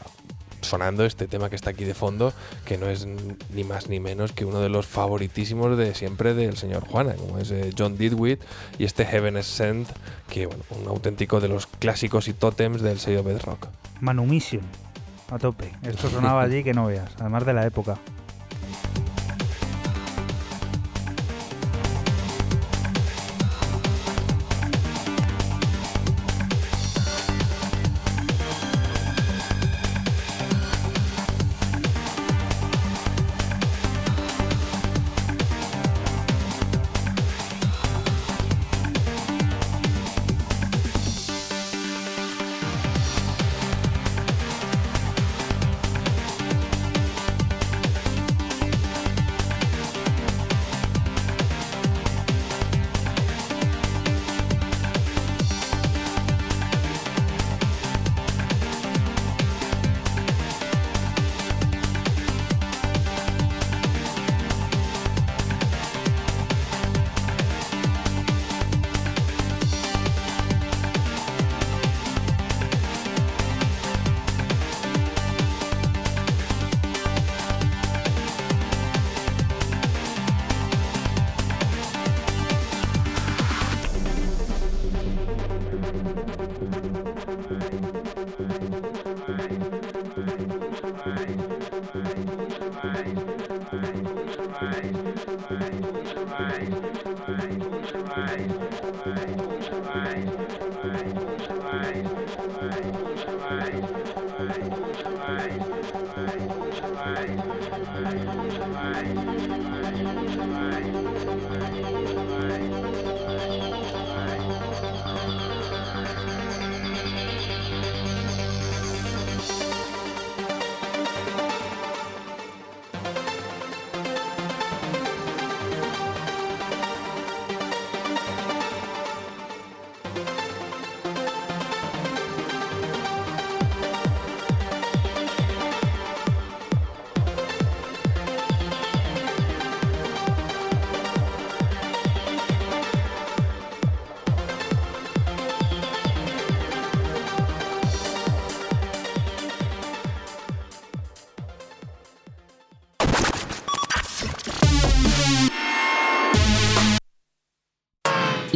[0.67, 2.33] sonando este tema que está aquí de fondo,
[2.65, 6.57] que no es ni más ni menos que uno de los favoritísimos de siempre del
[6.57, 8.41] señor Juana, como es eh, John Didwitt
[8.79, 9.89] y este Heaven is Sent,
[10.29, 13.69] que bueno, un auténtico de los clásicos y tótems del sello Bedrock.
[14.01, 14.63] Manumission.
[15.31, 15.73] A tope.
[15.83, 17.11] Esto sonaba allí que no veas.
[17.19, 17.99] Además de la época.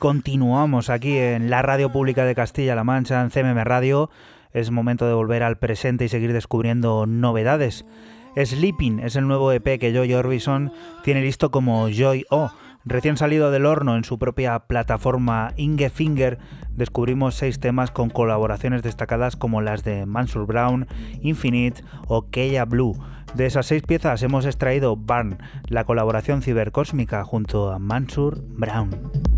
[0.00, 4.08] Continuamos aquí en la radio pública de Castilla-La Mancha, en CMM Radio.
[4.50, 7.84] Es momento de volver al presente y seguir descubriendo novedades.
[8.34, 10.72] Sleeping es el nuevo EP que Joy Orbison
[11.04, 12.50] tiene listo como Joy O.
[12.86, 16.38] Recién salido del horno en su propia plataforma Ingefinger,
[16.74, 20.86] descubrimos seis temas con colaboraciones destacadas como las de Mansur Brown,
[21.20, 22.96] Infinite o Keia Blue.
[23.34, 25.36] De esas seis piezas hemos extraído Barn,
[25.68, 29.29] la colaboración cibercósmica junto a Mansur Brown.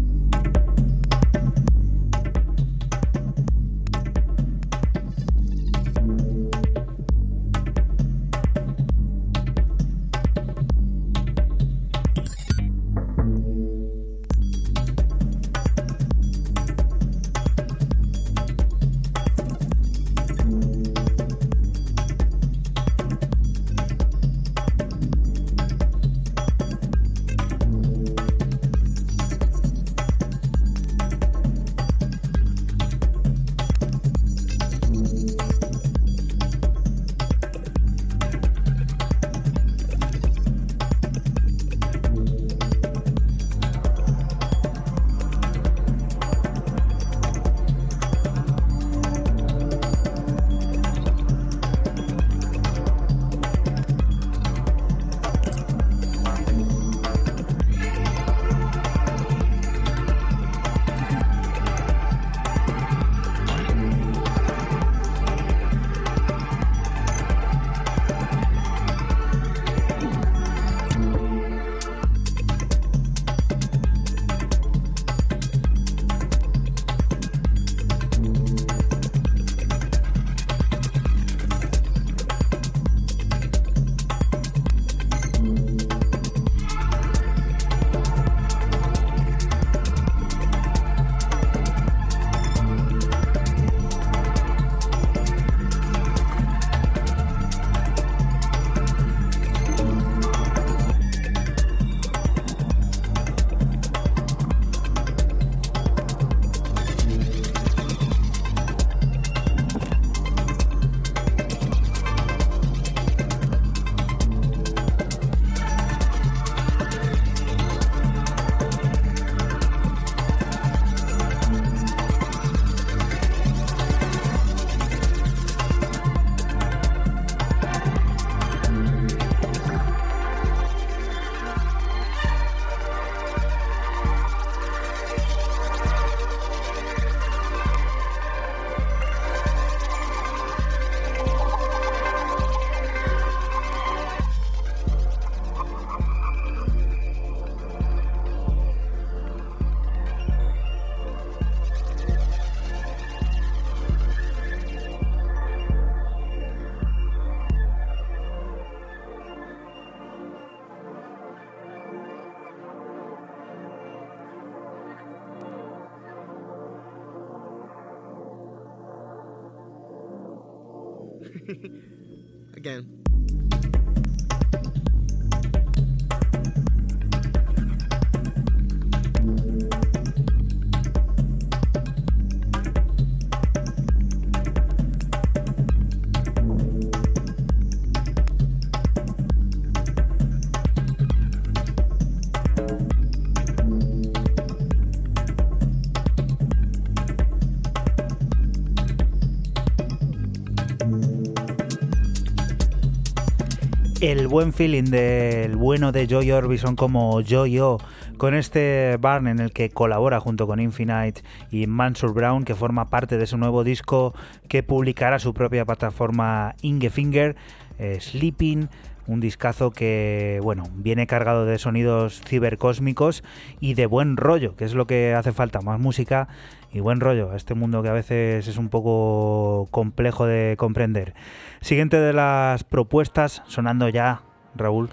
[204.12, 207.78] El buen feeling del bueno de Joy Orbison como Yo-Yo
[208.18, 212.90] con este barn en el que colabora junto con Infinite y Mansur Brown que forma
[212.90, 214.14] parte de su nuevo disco
[214.48, 217.36] que publicará su propia plataforma Ingefinger,
[217.78, 218.68] eh, Sleeping,
[219.07, 223.23] un discazo que, bueno, viene cargado de sonidos cibercósmicos
[223.61, 226.29] y de buen rollo, que es lo que hace falta, más música
[226.73, 231.15] y buen rollo a este mundo que a veces es un poco complejo de comprender.
[231.61, 234.23] Siguiente de las propuestas, sonando ya,
[234.55, 234.89] Raúl.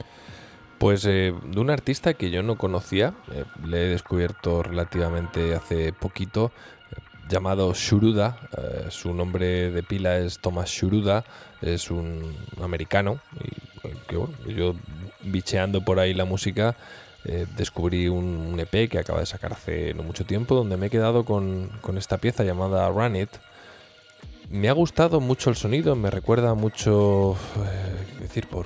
[0.78, 5.92] Pues eh, de un artista que yo no conocía, eh, le he descubierto relativamente hace
[5.92, 6.54] poquito,
[6.92, 8.38] eh, llamado Shuruda.
[8.90, 11.26] su nombre de pila es Thomas Shuruda,
[11.62, 12.34] es un
[12.64, 13.20] americano.
[14.10, 14.74] Que, bueno, yo
[15.22, 16.76] bicheando por ahí la música,
[17.26, 20.90] eh, descubrí un, EP que acaba de sacar hace no mucho tiempo, donde me he
[20.90, 23.30] quedado con, esta pieza llamada Run It.
[24.50, 28.66] Me ha gustado mucho el sonido, me recuerda mucho, eh, decir, por,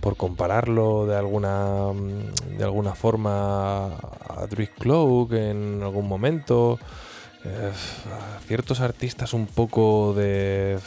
[0.00, 1.92] por compararlo de alguna,
[2.56, 6.78] de alguna forma a Druid Cloak en algún momento.
[7.44, 7.70] Eh,
[8.46, 10.78] ciertos artistas un poco de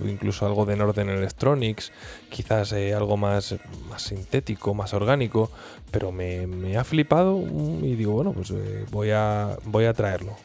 [0.00, 1.92] incluso algo de Northern Electronics,
[2.30, 3.56] quizás eh, algo más,
[3.90, 5.50] más sintético, más orgánico,
[5.90, 7.40] pero me, ha flipado
[7.82, 10.36] y digo, bueno, pues eh, voy, a, voy a traerlo.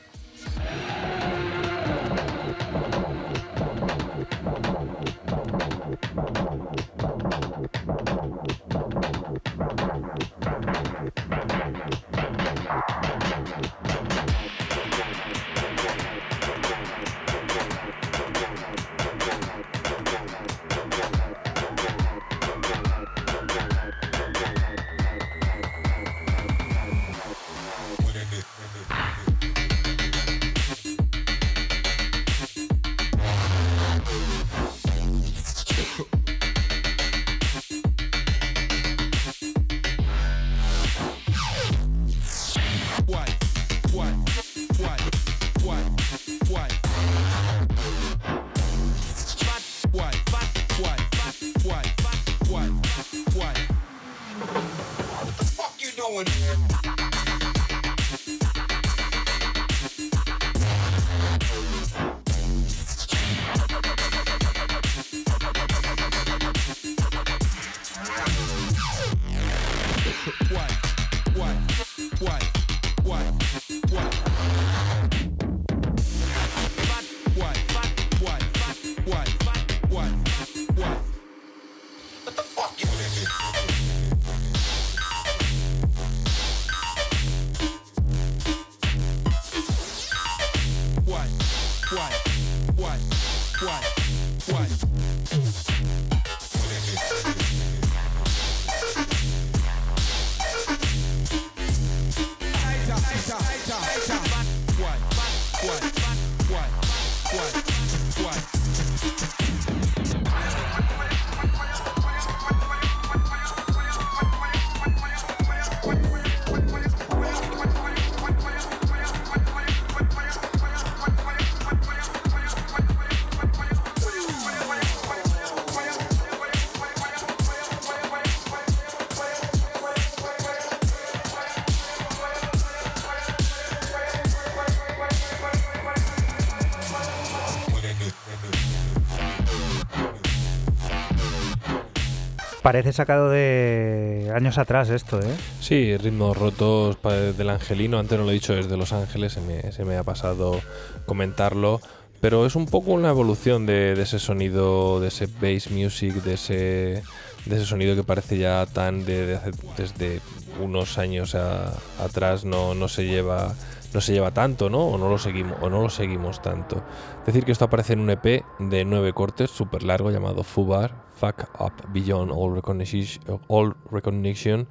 [142.71, 145.35] Parece sacado de años atrás esto, ¿eh?
[145.59, 146.97] Sí, ritmos rotos
[147.35, 147.99] del Angelino.
[147.99, 150.57] Antes no lo he dicho, es de Los Ángeles, se me, ha pasado
[151.05, 151.81] comentarlo.
[152.21, 157.03] Pero es un poco una evolución de, ese sonido, de ese bass music, de ese,
[157.45, 159.37] de ese sonido que parece ya tan de,
[159.75, 160.21] desde
[160.61, 163.53] unos años atrás no, no se lleva
[163.93, 164.87] no se lleva tanto, ¿no?
[164.87, 166.81] O no lo seguimos, o no lo seguimos tanto.
[167.25, 171.61] Decir que esto aparece en un EP de nueve cortes, súper largo, llamado Fubar, Fuck
[171.61, 174.67] Up Beyond All Recognition, All Recognition,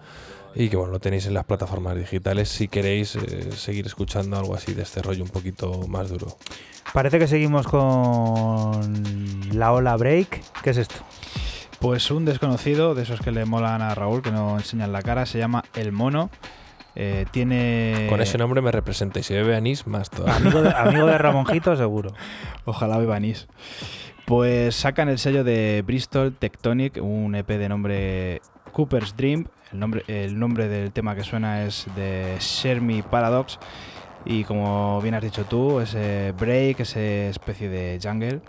[0.53, 4.57] y que bueno, lo tenéis en las plataformas digitales si queréis eh, seguir escuchando algo
[4.57, 6.37] así de este rollo un poquito más duro.
[6.93, 8.81] Parece que seguimos con
[9.53, 10.43] la ola break.
[10.65, 10.97] ¿Qué es esto?
[11.79, 15.27] Pues un desconocido, de esos que le molan a Raúl, que no enseñan la cara,
[15.27, 16.31] se llama El Mono.
[16.97, 18.09] Eh, tiene.
[18.09, 20.29] Con ese nombre me representa y si bebe anís, más todo.
[20.29, 22.13] Amigo de, amigo de Ramonjito, seguro.
[22.65, 23.47] Ojalá beba anís.
[24.31, 28.41] Pues sacan el sello de Bristol Tectonic, un EP de nombre
[28.71, 29.49] Cooper's Dream.
[29.73, 33.59] El nombre, el nombre del tema que suena es de Shermy Paradox.
[34.25, 38.41] Y como bien has dicho tú, ese break, esa especie de jungle,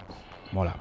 [0.51, 0.75] mola.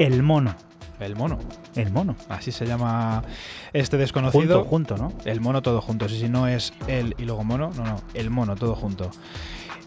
[0.00, 0.54] El Mono.
[0.98, 1.38] El mono.
[1.76, 2.16] El Mono.
[2.30, 3.22] Así se llama
[3.74, 4.64] este desconocido.
[4.64, 5.12] Junto, junto, ¿no?
[5.26, 6.08] El mono todo junto.
[6.08, 9.10] Si no es él y luego mono, no, no, el mono todo junto.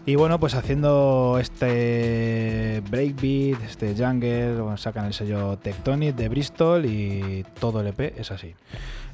[0.06, 6.86] Y bueno, pues haciendo este breakbeat, este jungle, bueno, sacan el sello Tectonic de Bristol
[6.86, 8.54] y todo el EP es así.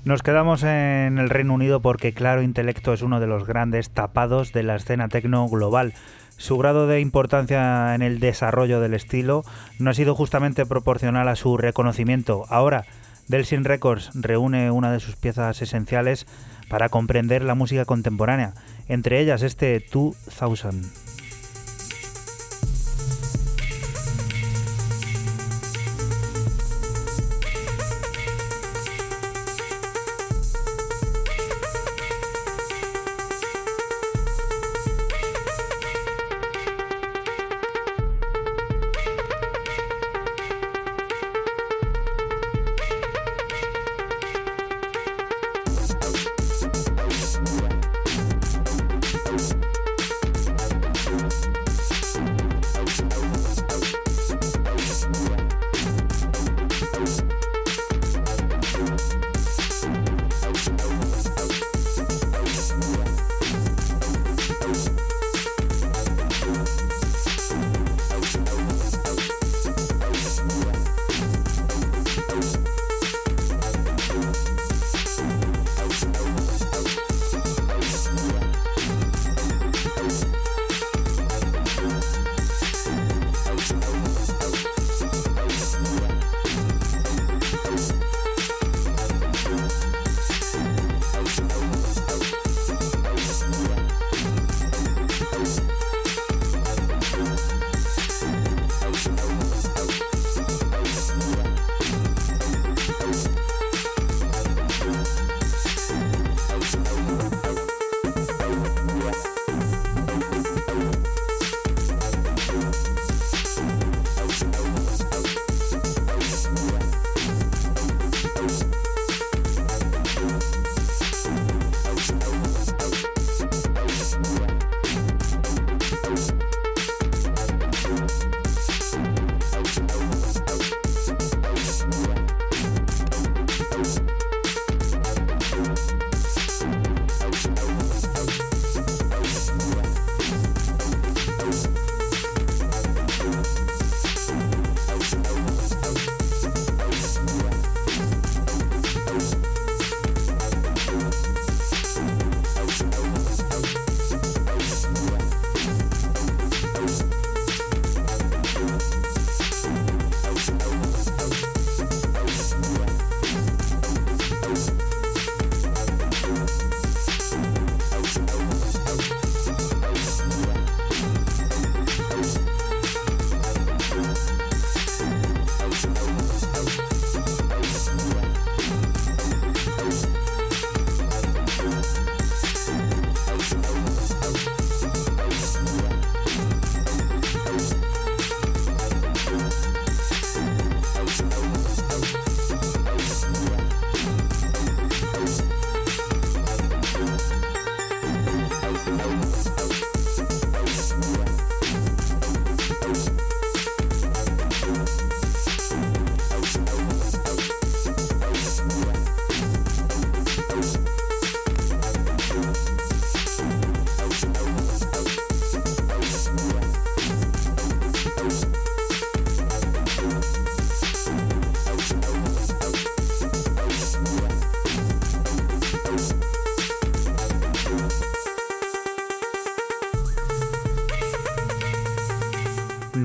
[0.05, 4.53] Nos quedamos en el Reino Unido porque Claro Intelecto es uno de los grandes tapados
[4.53, 5.95] de la escena tecno global.
[6.41, 9.45] Su grado de importancia en el desarrollo del estilo
[9.79, 12.47] no ha sido justamente proporcional a su reconocimiento.
[12.49, 12.87] Ahora,
[13.29, 16.27] Delsin Records reúne una de sus piezas esenciales
[16.71, 18.55] para comprender la música contemporánea,
[18.89, 21.10] entre ellas este 2000.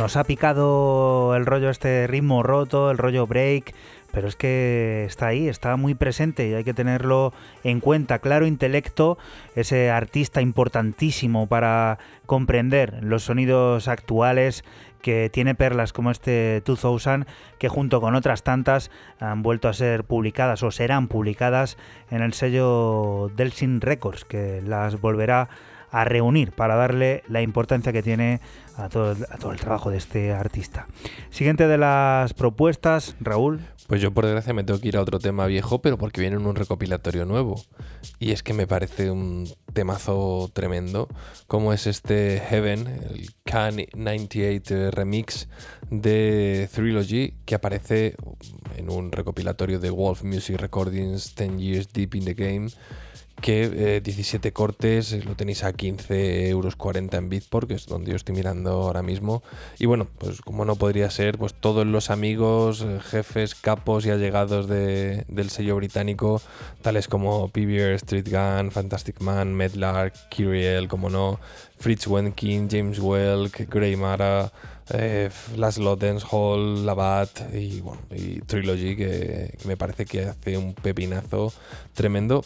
[0.05, 3.73] Nos ha picado el rollo este ritmo roto, el rollo break,
[4.11, 7.33] pero es que está ahí, está muy presente y hay que tenerlo
[7.63, 8.19] en cuenta.
[8.19, 9.17] Claro, intelecto,
[9.55, 14.63] ese artista importantísimo para comprender los sonidos actuales
[15.01, 17.25] que tiene perlas como este 2000
[17.57, 21.77] que junto con otras tantas han vuelto a ser publicadas o serán publicadas
[22.11, 25.49] en el sello Delsin Records que las volverá a
[26.03, 28.41] reunir para darle la importancia que tiene
[28.75, 30.87] a todo, a todo el trabajo de este artista.
[31.29, 33.61] Siguiente de las propuestas, Raúl.
[33.87, 36.37] Pues yo por desgracia me tengo que ir a otro tema viejo, pero porque viene
[36.37, 37.61] en un recopilatorio nuevo.
[38.19, 41.07] Y es que me parece un temazo tremendo,
[41.47, 45.47] como es este Heaven, el K98 remix
[45.91, 48.15] de Trilogy, que aparece
[48.75, 52.69] en un recopilatorio de Wolf Music Recordings 10 Years Deep in the Game
[53.41, 57.85] que 17 eh, cortes eh, lo tenéis a 15 euros 40 en Bitport, que es
[57.85, 59.43] donde yo estoy mirando ahora mismo.
[59.77, 64.09] Y bueno, pues como no podría ser, pues todos los amigos, eh, jefes, capos y
[64.09, 66.41] allegados de, del sello británico,
[66.81, 71.39] tales como PBR, Street Gun, Fantastic Man, Medlark, Kiriel, como no,
[71.77, 74.51] Fritz Wenkin, James Welk, Grey Mara,
[74.89, 75.97] eh, Laszlo
[76.31, 81.51] Hall, Labat y, bueno, y Trilogy, que, me parece que hace un pepinazo
[81.93, 82.43] tremendo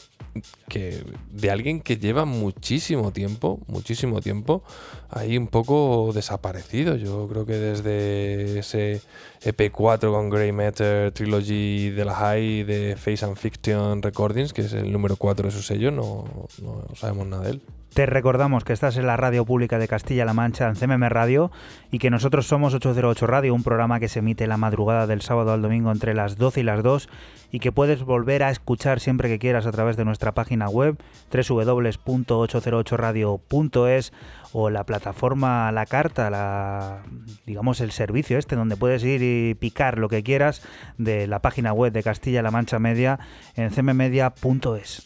[0.69, 4.63] que de alguien que lleva muchísimo tiempo, muchísimo tiempo,
[5.09, 6.95] ahí un poco desaparecido.
[6.95, 9.01] Yo creo que desde ese
[9.43, 14.73] EP4 con Grey Matter, Trilogy de la High, de Face and Fiction Recordings, que es
[14.73, 16.25] el número 4 de su sello, no,
[16.61, 17.61] no sabemos nada de él.
[17.93, 21.51] Te recordamos que estás en la radio pública de Castilla-La Mancha, en CMM Radio,
[21.91, 25.51] y que nosotros somos 808 Radio, un programa que se emite la madrugada del sábado
[25.51, 27.09] al domingo entre las 12 y las 2,
[27.51, 30.97] y que puedes volver a escuchar siempre que quieras a través de nuestra página web
[31.31, 34.13] www.808radio.es
[34.53, 37.03] o la plataforma la carta,
[37.45, 40.61] digamos el servicio este donde puedes ir y picar lo que quieras
[40.97, 43.19] de la página web de Castilla-La Mancha Media
[43.55, 45.05] en cmmedia.es.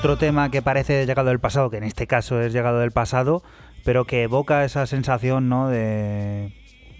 [0.00, 3.42] Otro tema que parece llegado del pasado, que en este caso es llegado del pasado,
[3.84, 5.68] pero que evoca esa sensación ¿no?
[5.68, 6.54] de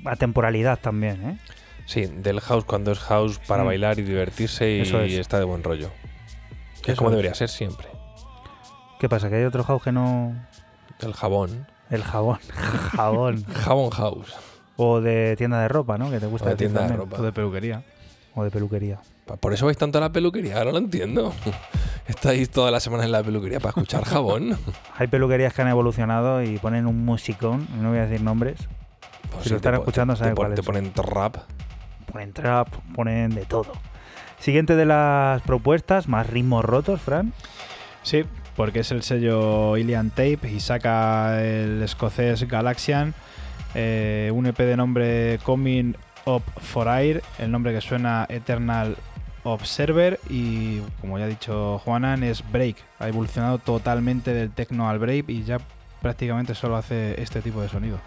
[0.04, 1.26] atemporalidad también.
[1.26, 1.38] ¿eh?
[1.86, 3.66] Sí, del house cuando es house para mm.
[3.66, 5.88] bailar y divertirse y, está de buen rollo.
[6.82, 7.88] Que es como debería ser siempre.
[8.98, 9.30] ¿Qué pasa?
[9.30, 10.36] ¿Que hay otro house que no...?
[10.98, 11.68] El jabón.
[11.88, 12.38] El jabón.
[12.92, 13.44] jabón.
[13.44, 14.34] jabón house.
[14.76, 16.10] O de tienda de ropa, ¿no?
[16.10, 17.16] Que te gusta O de tienda de ropa.
[17.18, 17.82] O de peluquería.
[18.34, 19.00] O de peluquería.
[19.40, 21.32] Por eso vais tanto a la peluquería, ahora lo entiendo.
[22.06, 24.58] Estáis todas las semanas en la peluquería para escuchar jabón.
[24.98, 28.68] Hay peluquerías que han evolucionado y ponen un musicón, no voy a decir nombres.
[29.30, 30.66] Pues Si lo están te escuchando, te, saben cuál te es.
[30.66, 31.36] ponen rap.
[32.10, 33.72] Ponen trap, ponen de todo.
[34.40, 37.32] Siguiente de las propuestas, más ritmos rotos, Fran.
[38.02, 38.24] Sí,
[38.56, 43.14] porque es el sello Ilian Tape y saca el escocés Galaxian,
[43.74, 45.94] eh, un EP de nombre Coming
[46.36, 48.96] Up for Air, el nombre que suena Eternal
[49.42, 54.98] Observer y como ya ha dicho Juanan es Break, ha evolucionado totalmente del techno al
[54.98, 55.58] break y ya
[56.02, 57.98] prácticamente solo hace este tipo de sonido.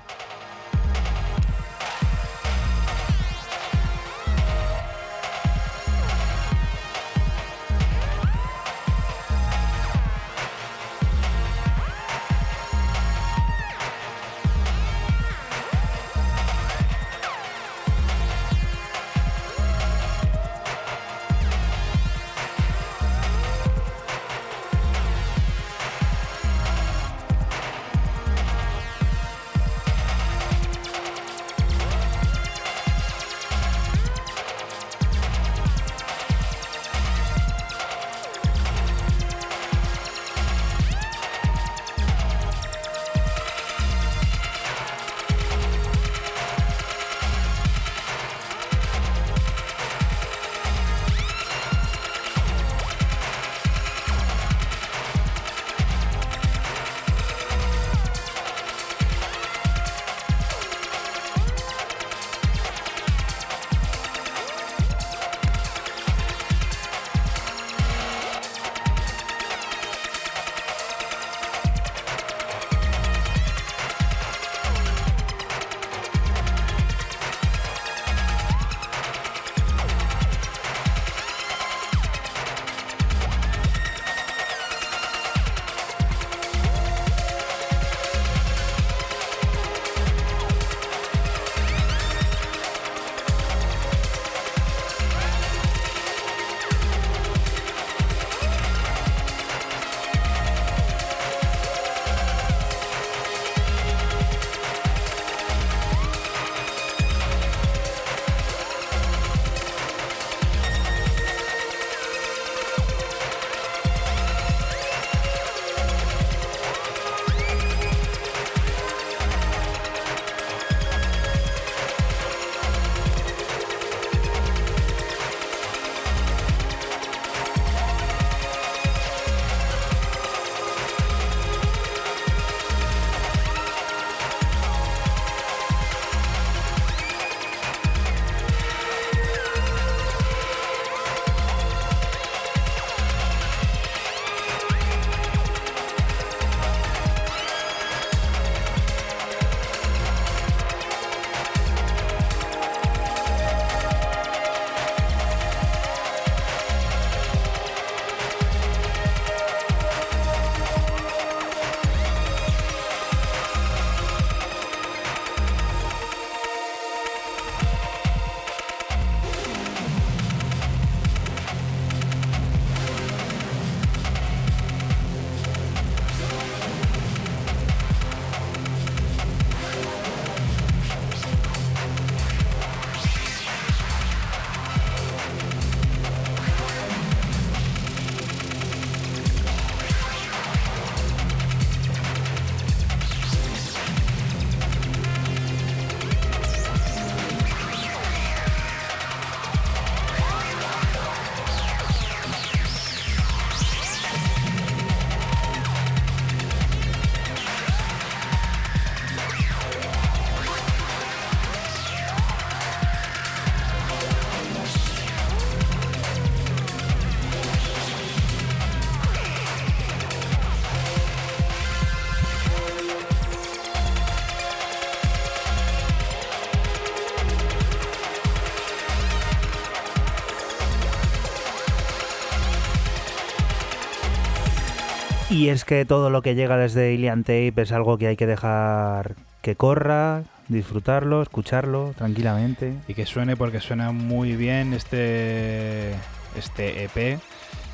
[235.44, 238.26] Y es que todo lo que llega desde Ilian Tape es algo que hay que
[238.26, 242.76] dejar que corra, disfrutarlo, escucharlo tranquilamente.
[242.88, 245.92] y que suene porque suena muy bien este
[246.38, 247.20] este EP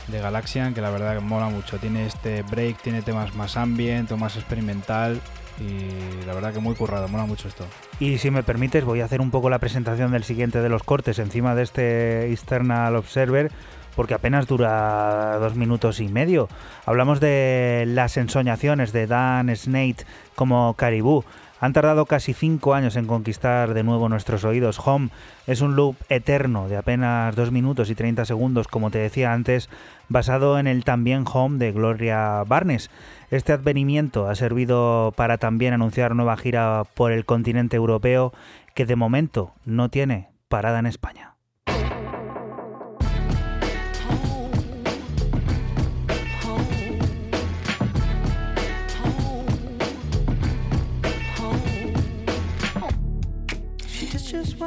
[0.08, 4.10] de Galaxian que la verdad que mola mucho tiene este break tiene temas más ambient
[4.14, 5.22] más experimental
[5.60, 7.66] y la verdad que muy currado, mola mucho esto.
[8.00, 10.82] Y si me permites, voy a hacer un poco la presentación del siguiente de los
[10.82, 13.52] cortes encima de este External Observer,
[13.96, 16.48] porque apenas dura dos minutos y medio.
[16.90, 21.24] Hablamos de las ensoñaciones de Dan Snate como Caribou.
[21.60, 24.82] Han tardado casi cinco años en conquistar de nuevo nuestros oídos.
[24.84, 25.10] Home
[25.46, 29.70] es un loop eterno de apenas dos minutos y 30 segundos, como te decía antes,
[30.08, 32.90] basado en el también Home de Gloria Barnes.
[33.30, 38.34] Este advenimiento ha servido para también anunciar nueva gira por el continente europeo
[38.74, 41.29] que de momento no tiene parada en España.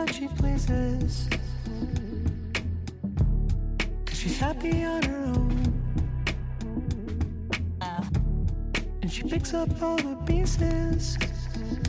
[0.03, 1.29] What she pleases.
[4.05, 5.73] Cause she's happy on her own.
[9.01, 11.16] And she picks up all the pieces.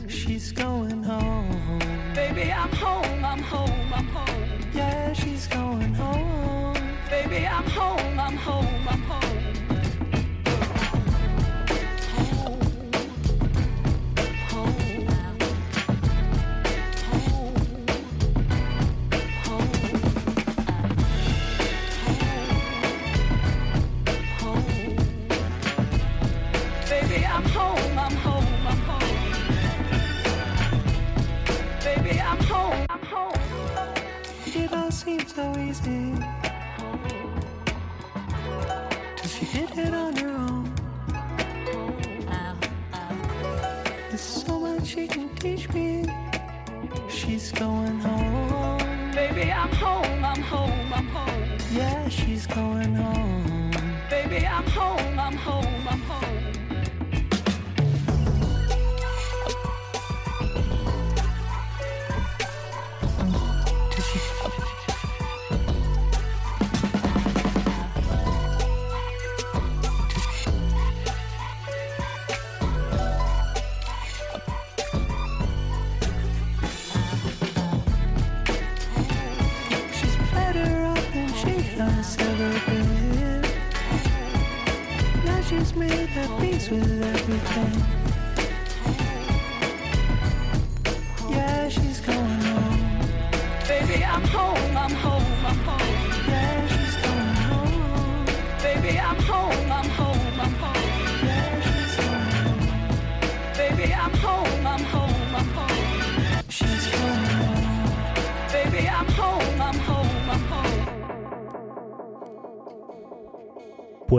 [0.06, 1.80] She's going home.
[2.14, 4.60] Baby, I'm home, I'm home, I'm home.
[4.72, 6.76] Yeah, she's going home.
[7.10, 9.33] Baby, I'm home, I'm home, I'm home.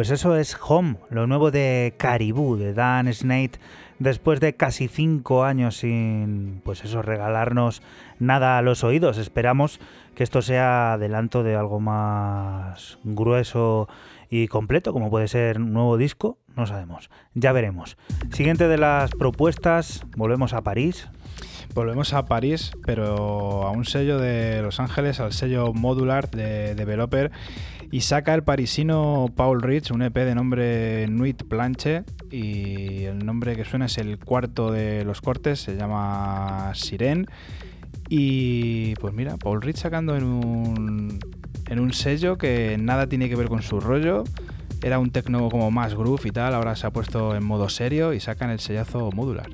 [0.06, 3.57] Pues eso es Home, lo nuevo de Caribou, de Dan Snate,
[3.98, 7.82] después de casi cinco años sin, pues eso, regalarnos
[8.19, 9.18] nada a los oídos.
[9.18, 9.80] Esperamos
[10.14, 13.90] que esto sea adelanto de algo más grueso
[14.30, 17.98] y completo, como puede ser un nuevo disco, no sabemos, ya veremos.
[18.32, 21.10] Siguiente de las propuestas, volvemos a París.
[21.73, 27.32] Volvemos a París, pero a un sello de Los Ángeles, al sello Modular de Developer
[27.91, 33.56] y saca el parisino Paul Rich un EP de nombre Nuit Planche y el nombre
[33.56, 37.28] que suena es el cuarto de los cortes, se llama Siren.
[38.10, 41.20] Y pues mira, Paul Rich sacando en un,
[41.68, 44.24] en un sello que nada tiene que ver con su rollo.
[44.84, 48.14] Era un techno como más groove y tal, ahora se ha puesto en modo serio
[48.14, 49.49] y sacan el sellazo modular.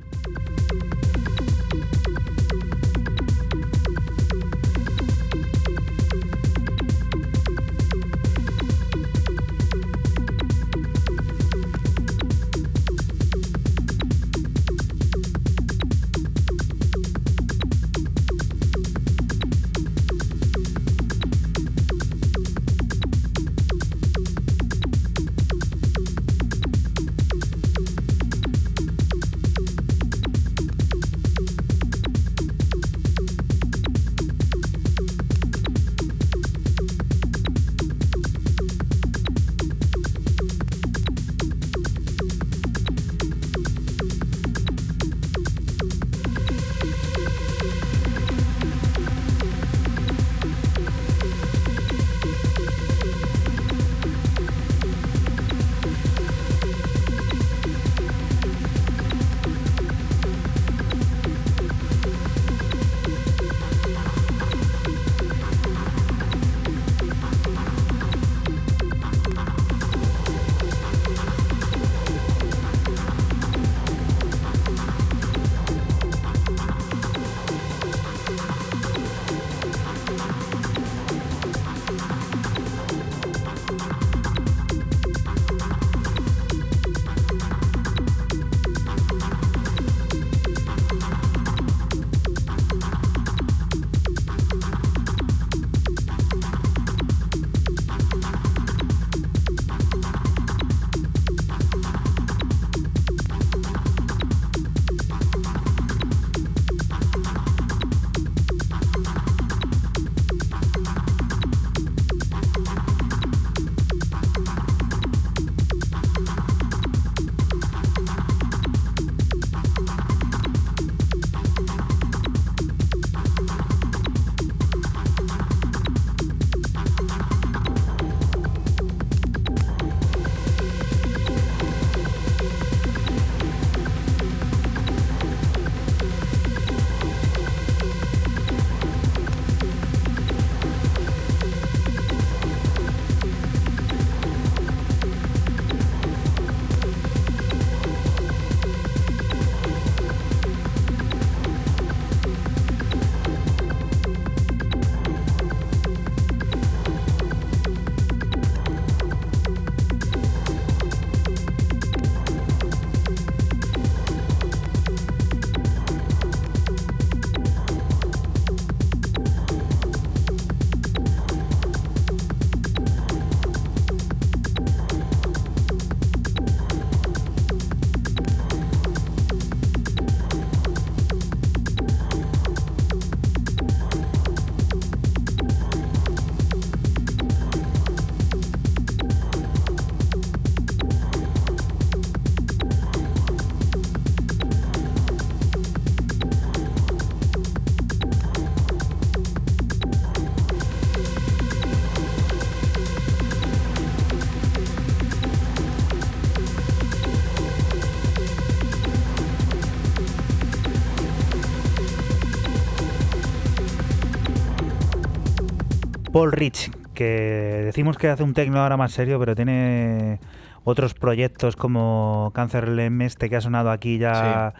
[216.11, 220.19] Paul Rich, que decimos que hace un tecno ahora más serio, pero tiene
[220.65, 224.53] otros proyectos como Cáncer Lem este que ha sonado aquí ya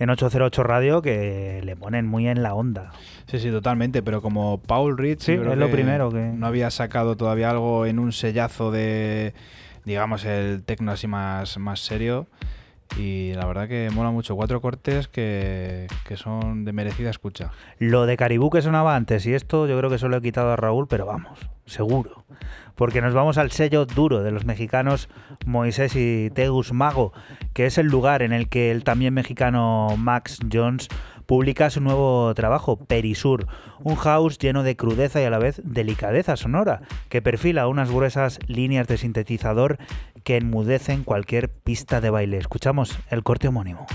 [0.00, 2.90] en 808 Radio que le ponen muy en la onda.
[3.26, 7.16] Sí, sí, totalmente, pero como Paul Rich sí, es lo primero que no había sacado
[7.16, 9.32] todavía algo en un sellazo de
[9.84, 12.26] digamos el tecno así más más serio
[12.98, 14.36] y la verdad que mola mucho.
[14.36, 17.50] Cuatro cortes que, que, son de merecida escucha.
[17.78, 20.56] Lo de Caribú que sonaba antes y esto yo creo que solo he quitado a
[20.56, 22.24] Raúl, pero vamos, seguro.
[22.74, 25.08] Porque nos vamos al sello duro de los mexicanos
[25.46, 27.12] Moisés y Tegus Mago,
[27.54, 30.88] que es el lugar en el que el también mexicano Max Jones
[31.26, 33.46] publica su nuevo trabajo, Perisur,
[33.80, 38.38] un house lleno de crudeza y a la vez delicadeza sonora, que perfila unas gruesas
[38.46, 39.78] líneas de sintetizador
[40.24, 42.38] que enmudecen cualquier pista de baile.
[42.38, 43.86] Escuchamos el corte homónimo.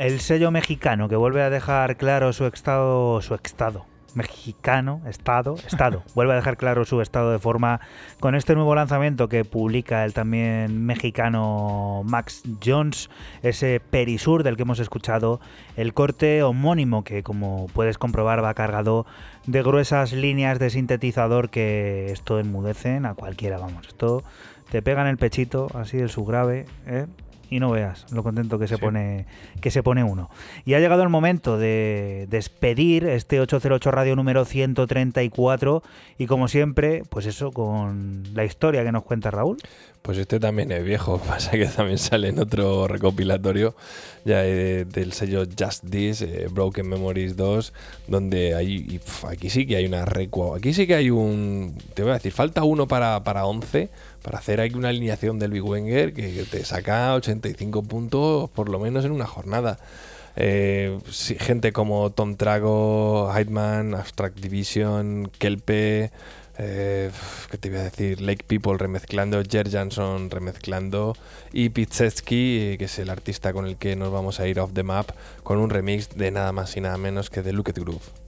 [0.00, 6.02] El sello mexicano que vuelve a dejar claro su estado, su estado mexicano, estado, estado,
[6.14, 7.80] vuelve a dejar claro su estado de forma
[8.18, 13.10] con este nuevo lanzamiento que publica el también mexicano Max Jones,
[13.42, 15.38] ese Perisur del que hemos escuchado,
[15.76, 19.04] el corte homónimo que como puedes comprobar va cargado
[19.46, 24.24] de gruesas líneas de sintetizador que esto enmudecen a cualquiera, vamos, esto
[24.70, 27.06] te pega en el pechito, así de su grave, ¿eh?
[27.50, 29.26] Y no veas lo contento que se pone
[29.60, 30.30] que se pone uno.
[30.64, 35.82] Y ha llegado el momento de despedir este 808 Radio número 134
[36.18, 39.58] y como siempre, pues eso con la historia que nos cuenta Raúl.
[40.02, 43.74] Pues este también es viejo, pasa que también sale en otro recopilatorio
[44.24, 47.72] ya del sello Just This, eh, Broken Memories 2,
[48.06, 52.12] donde hay, aquí sí que hay una recua, aquí sí que hay un, te voy
[52.12, 53.90] a decir, falta uno para, para 11,
[54.22, 58.78] para hacer aquí una alineación del Big Wenger que te saca 85 puntos por lo
[58.78, 59.78] menos en una jornada.
[60.36, 60.98] Eh,
[61.38, 66.10] gente como Tom Trago, Heidman, Abstract Division, Kelpe,
[66.58, 67.10] eh,
[67.50, 68.20] ¿qué te iba a decir?
[68.20, 71.16] Lake People remezclando, Jer Jansson remezclando
[71.52, 74.82] y Pizzetsky, que es el artista con el que nos vamos a ir off the
[74.82, 75.10] map,
[75.42, 78.19] con un remix de nada más y nada menos que de Look at Groove.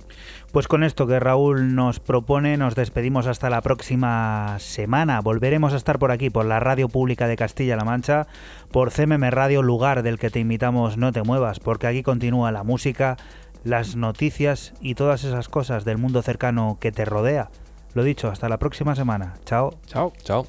[0.52, 5.22] Pues con esto que Raúl nos propone, nos despedimos hasta la próxima semana.
[5.22, 8.26] Volveremos a estar por aquí, por la Radio Pública de Castilla-La Mancha,
[8.70, 12.64] por CMM Radio, lugar del que te invitamos no te muevas, porque aquí continúa la
[12.64, 13.16] música,
[13.64, 17.48] las noticias y todas esas cosas del mundo cercano que te rodea.
[17.94, 19.36] Lo dicho, hasta la próxima semana.
[19.46, 19.72] Chao.
[19.86, 20.12] Chao.
[20.22, 20.46] Chao.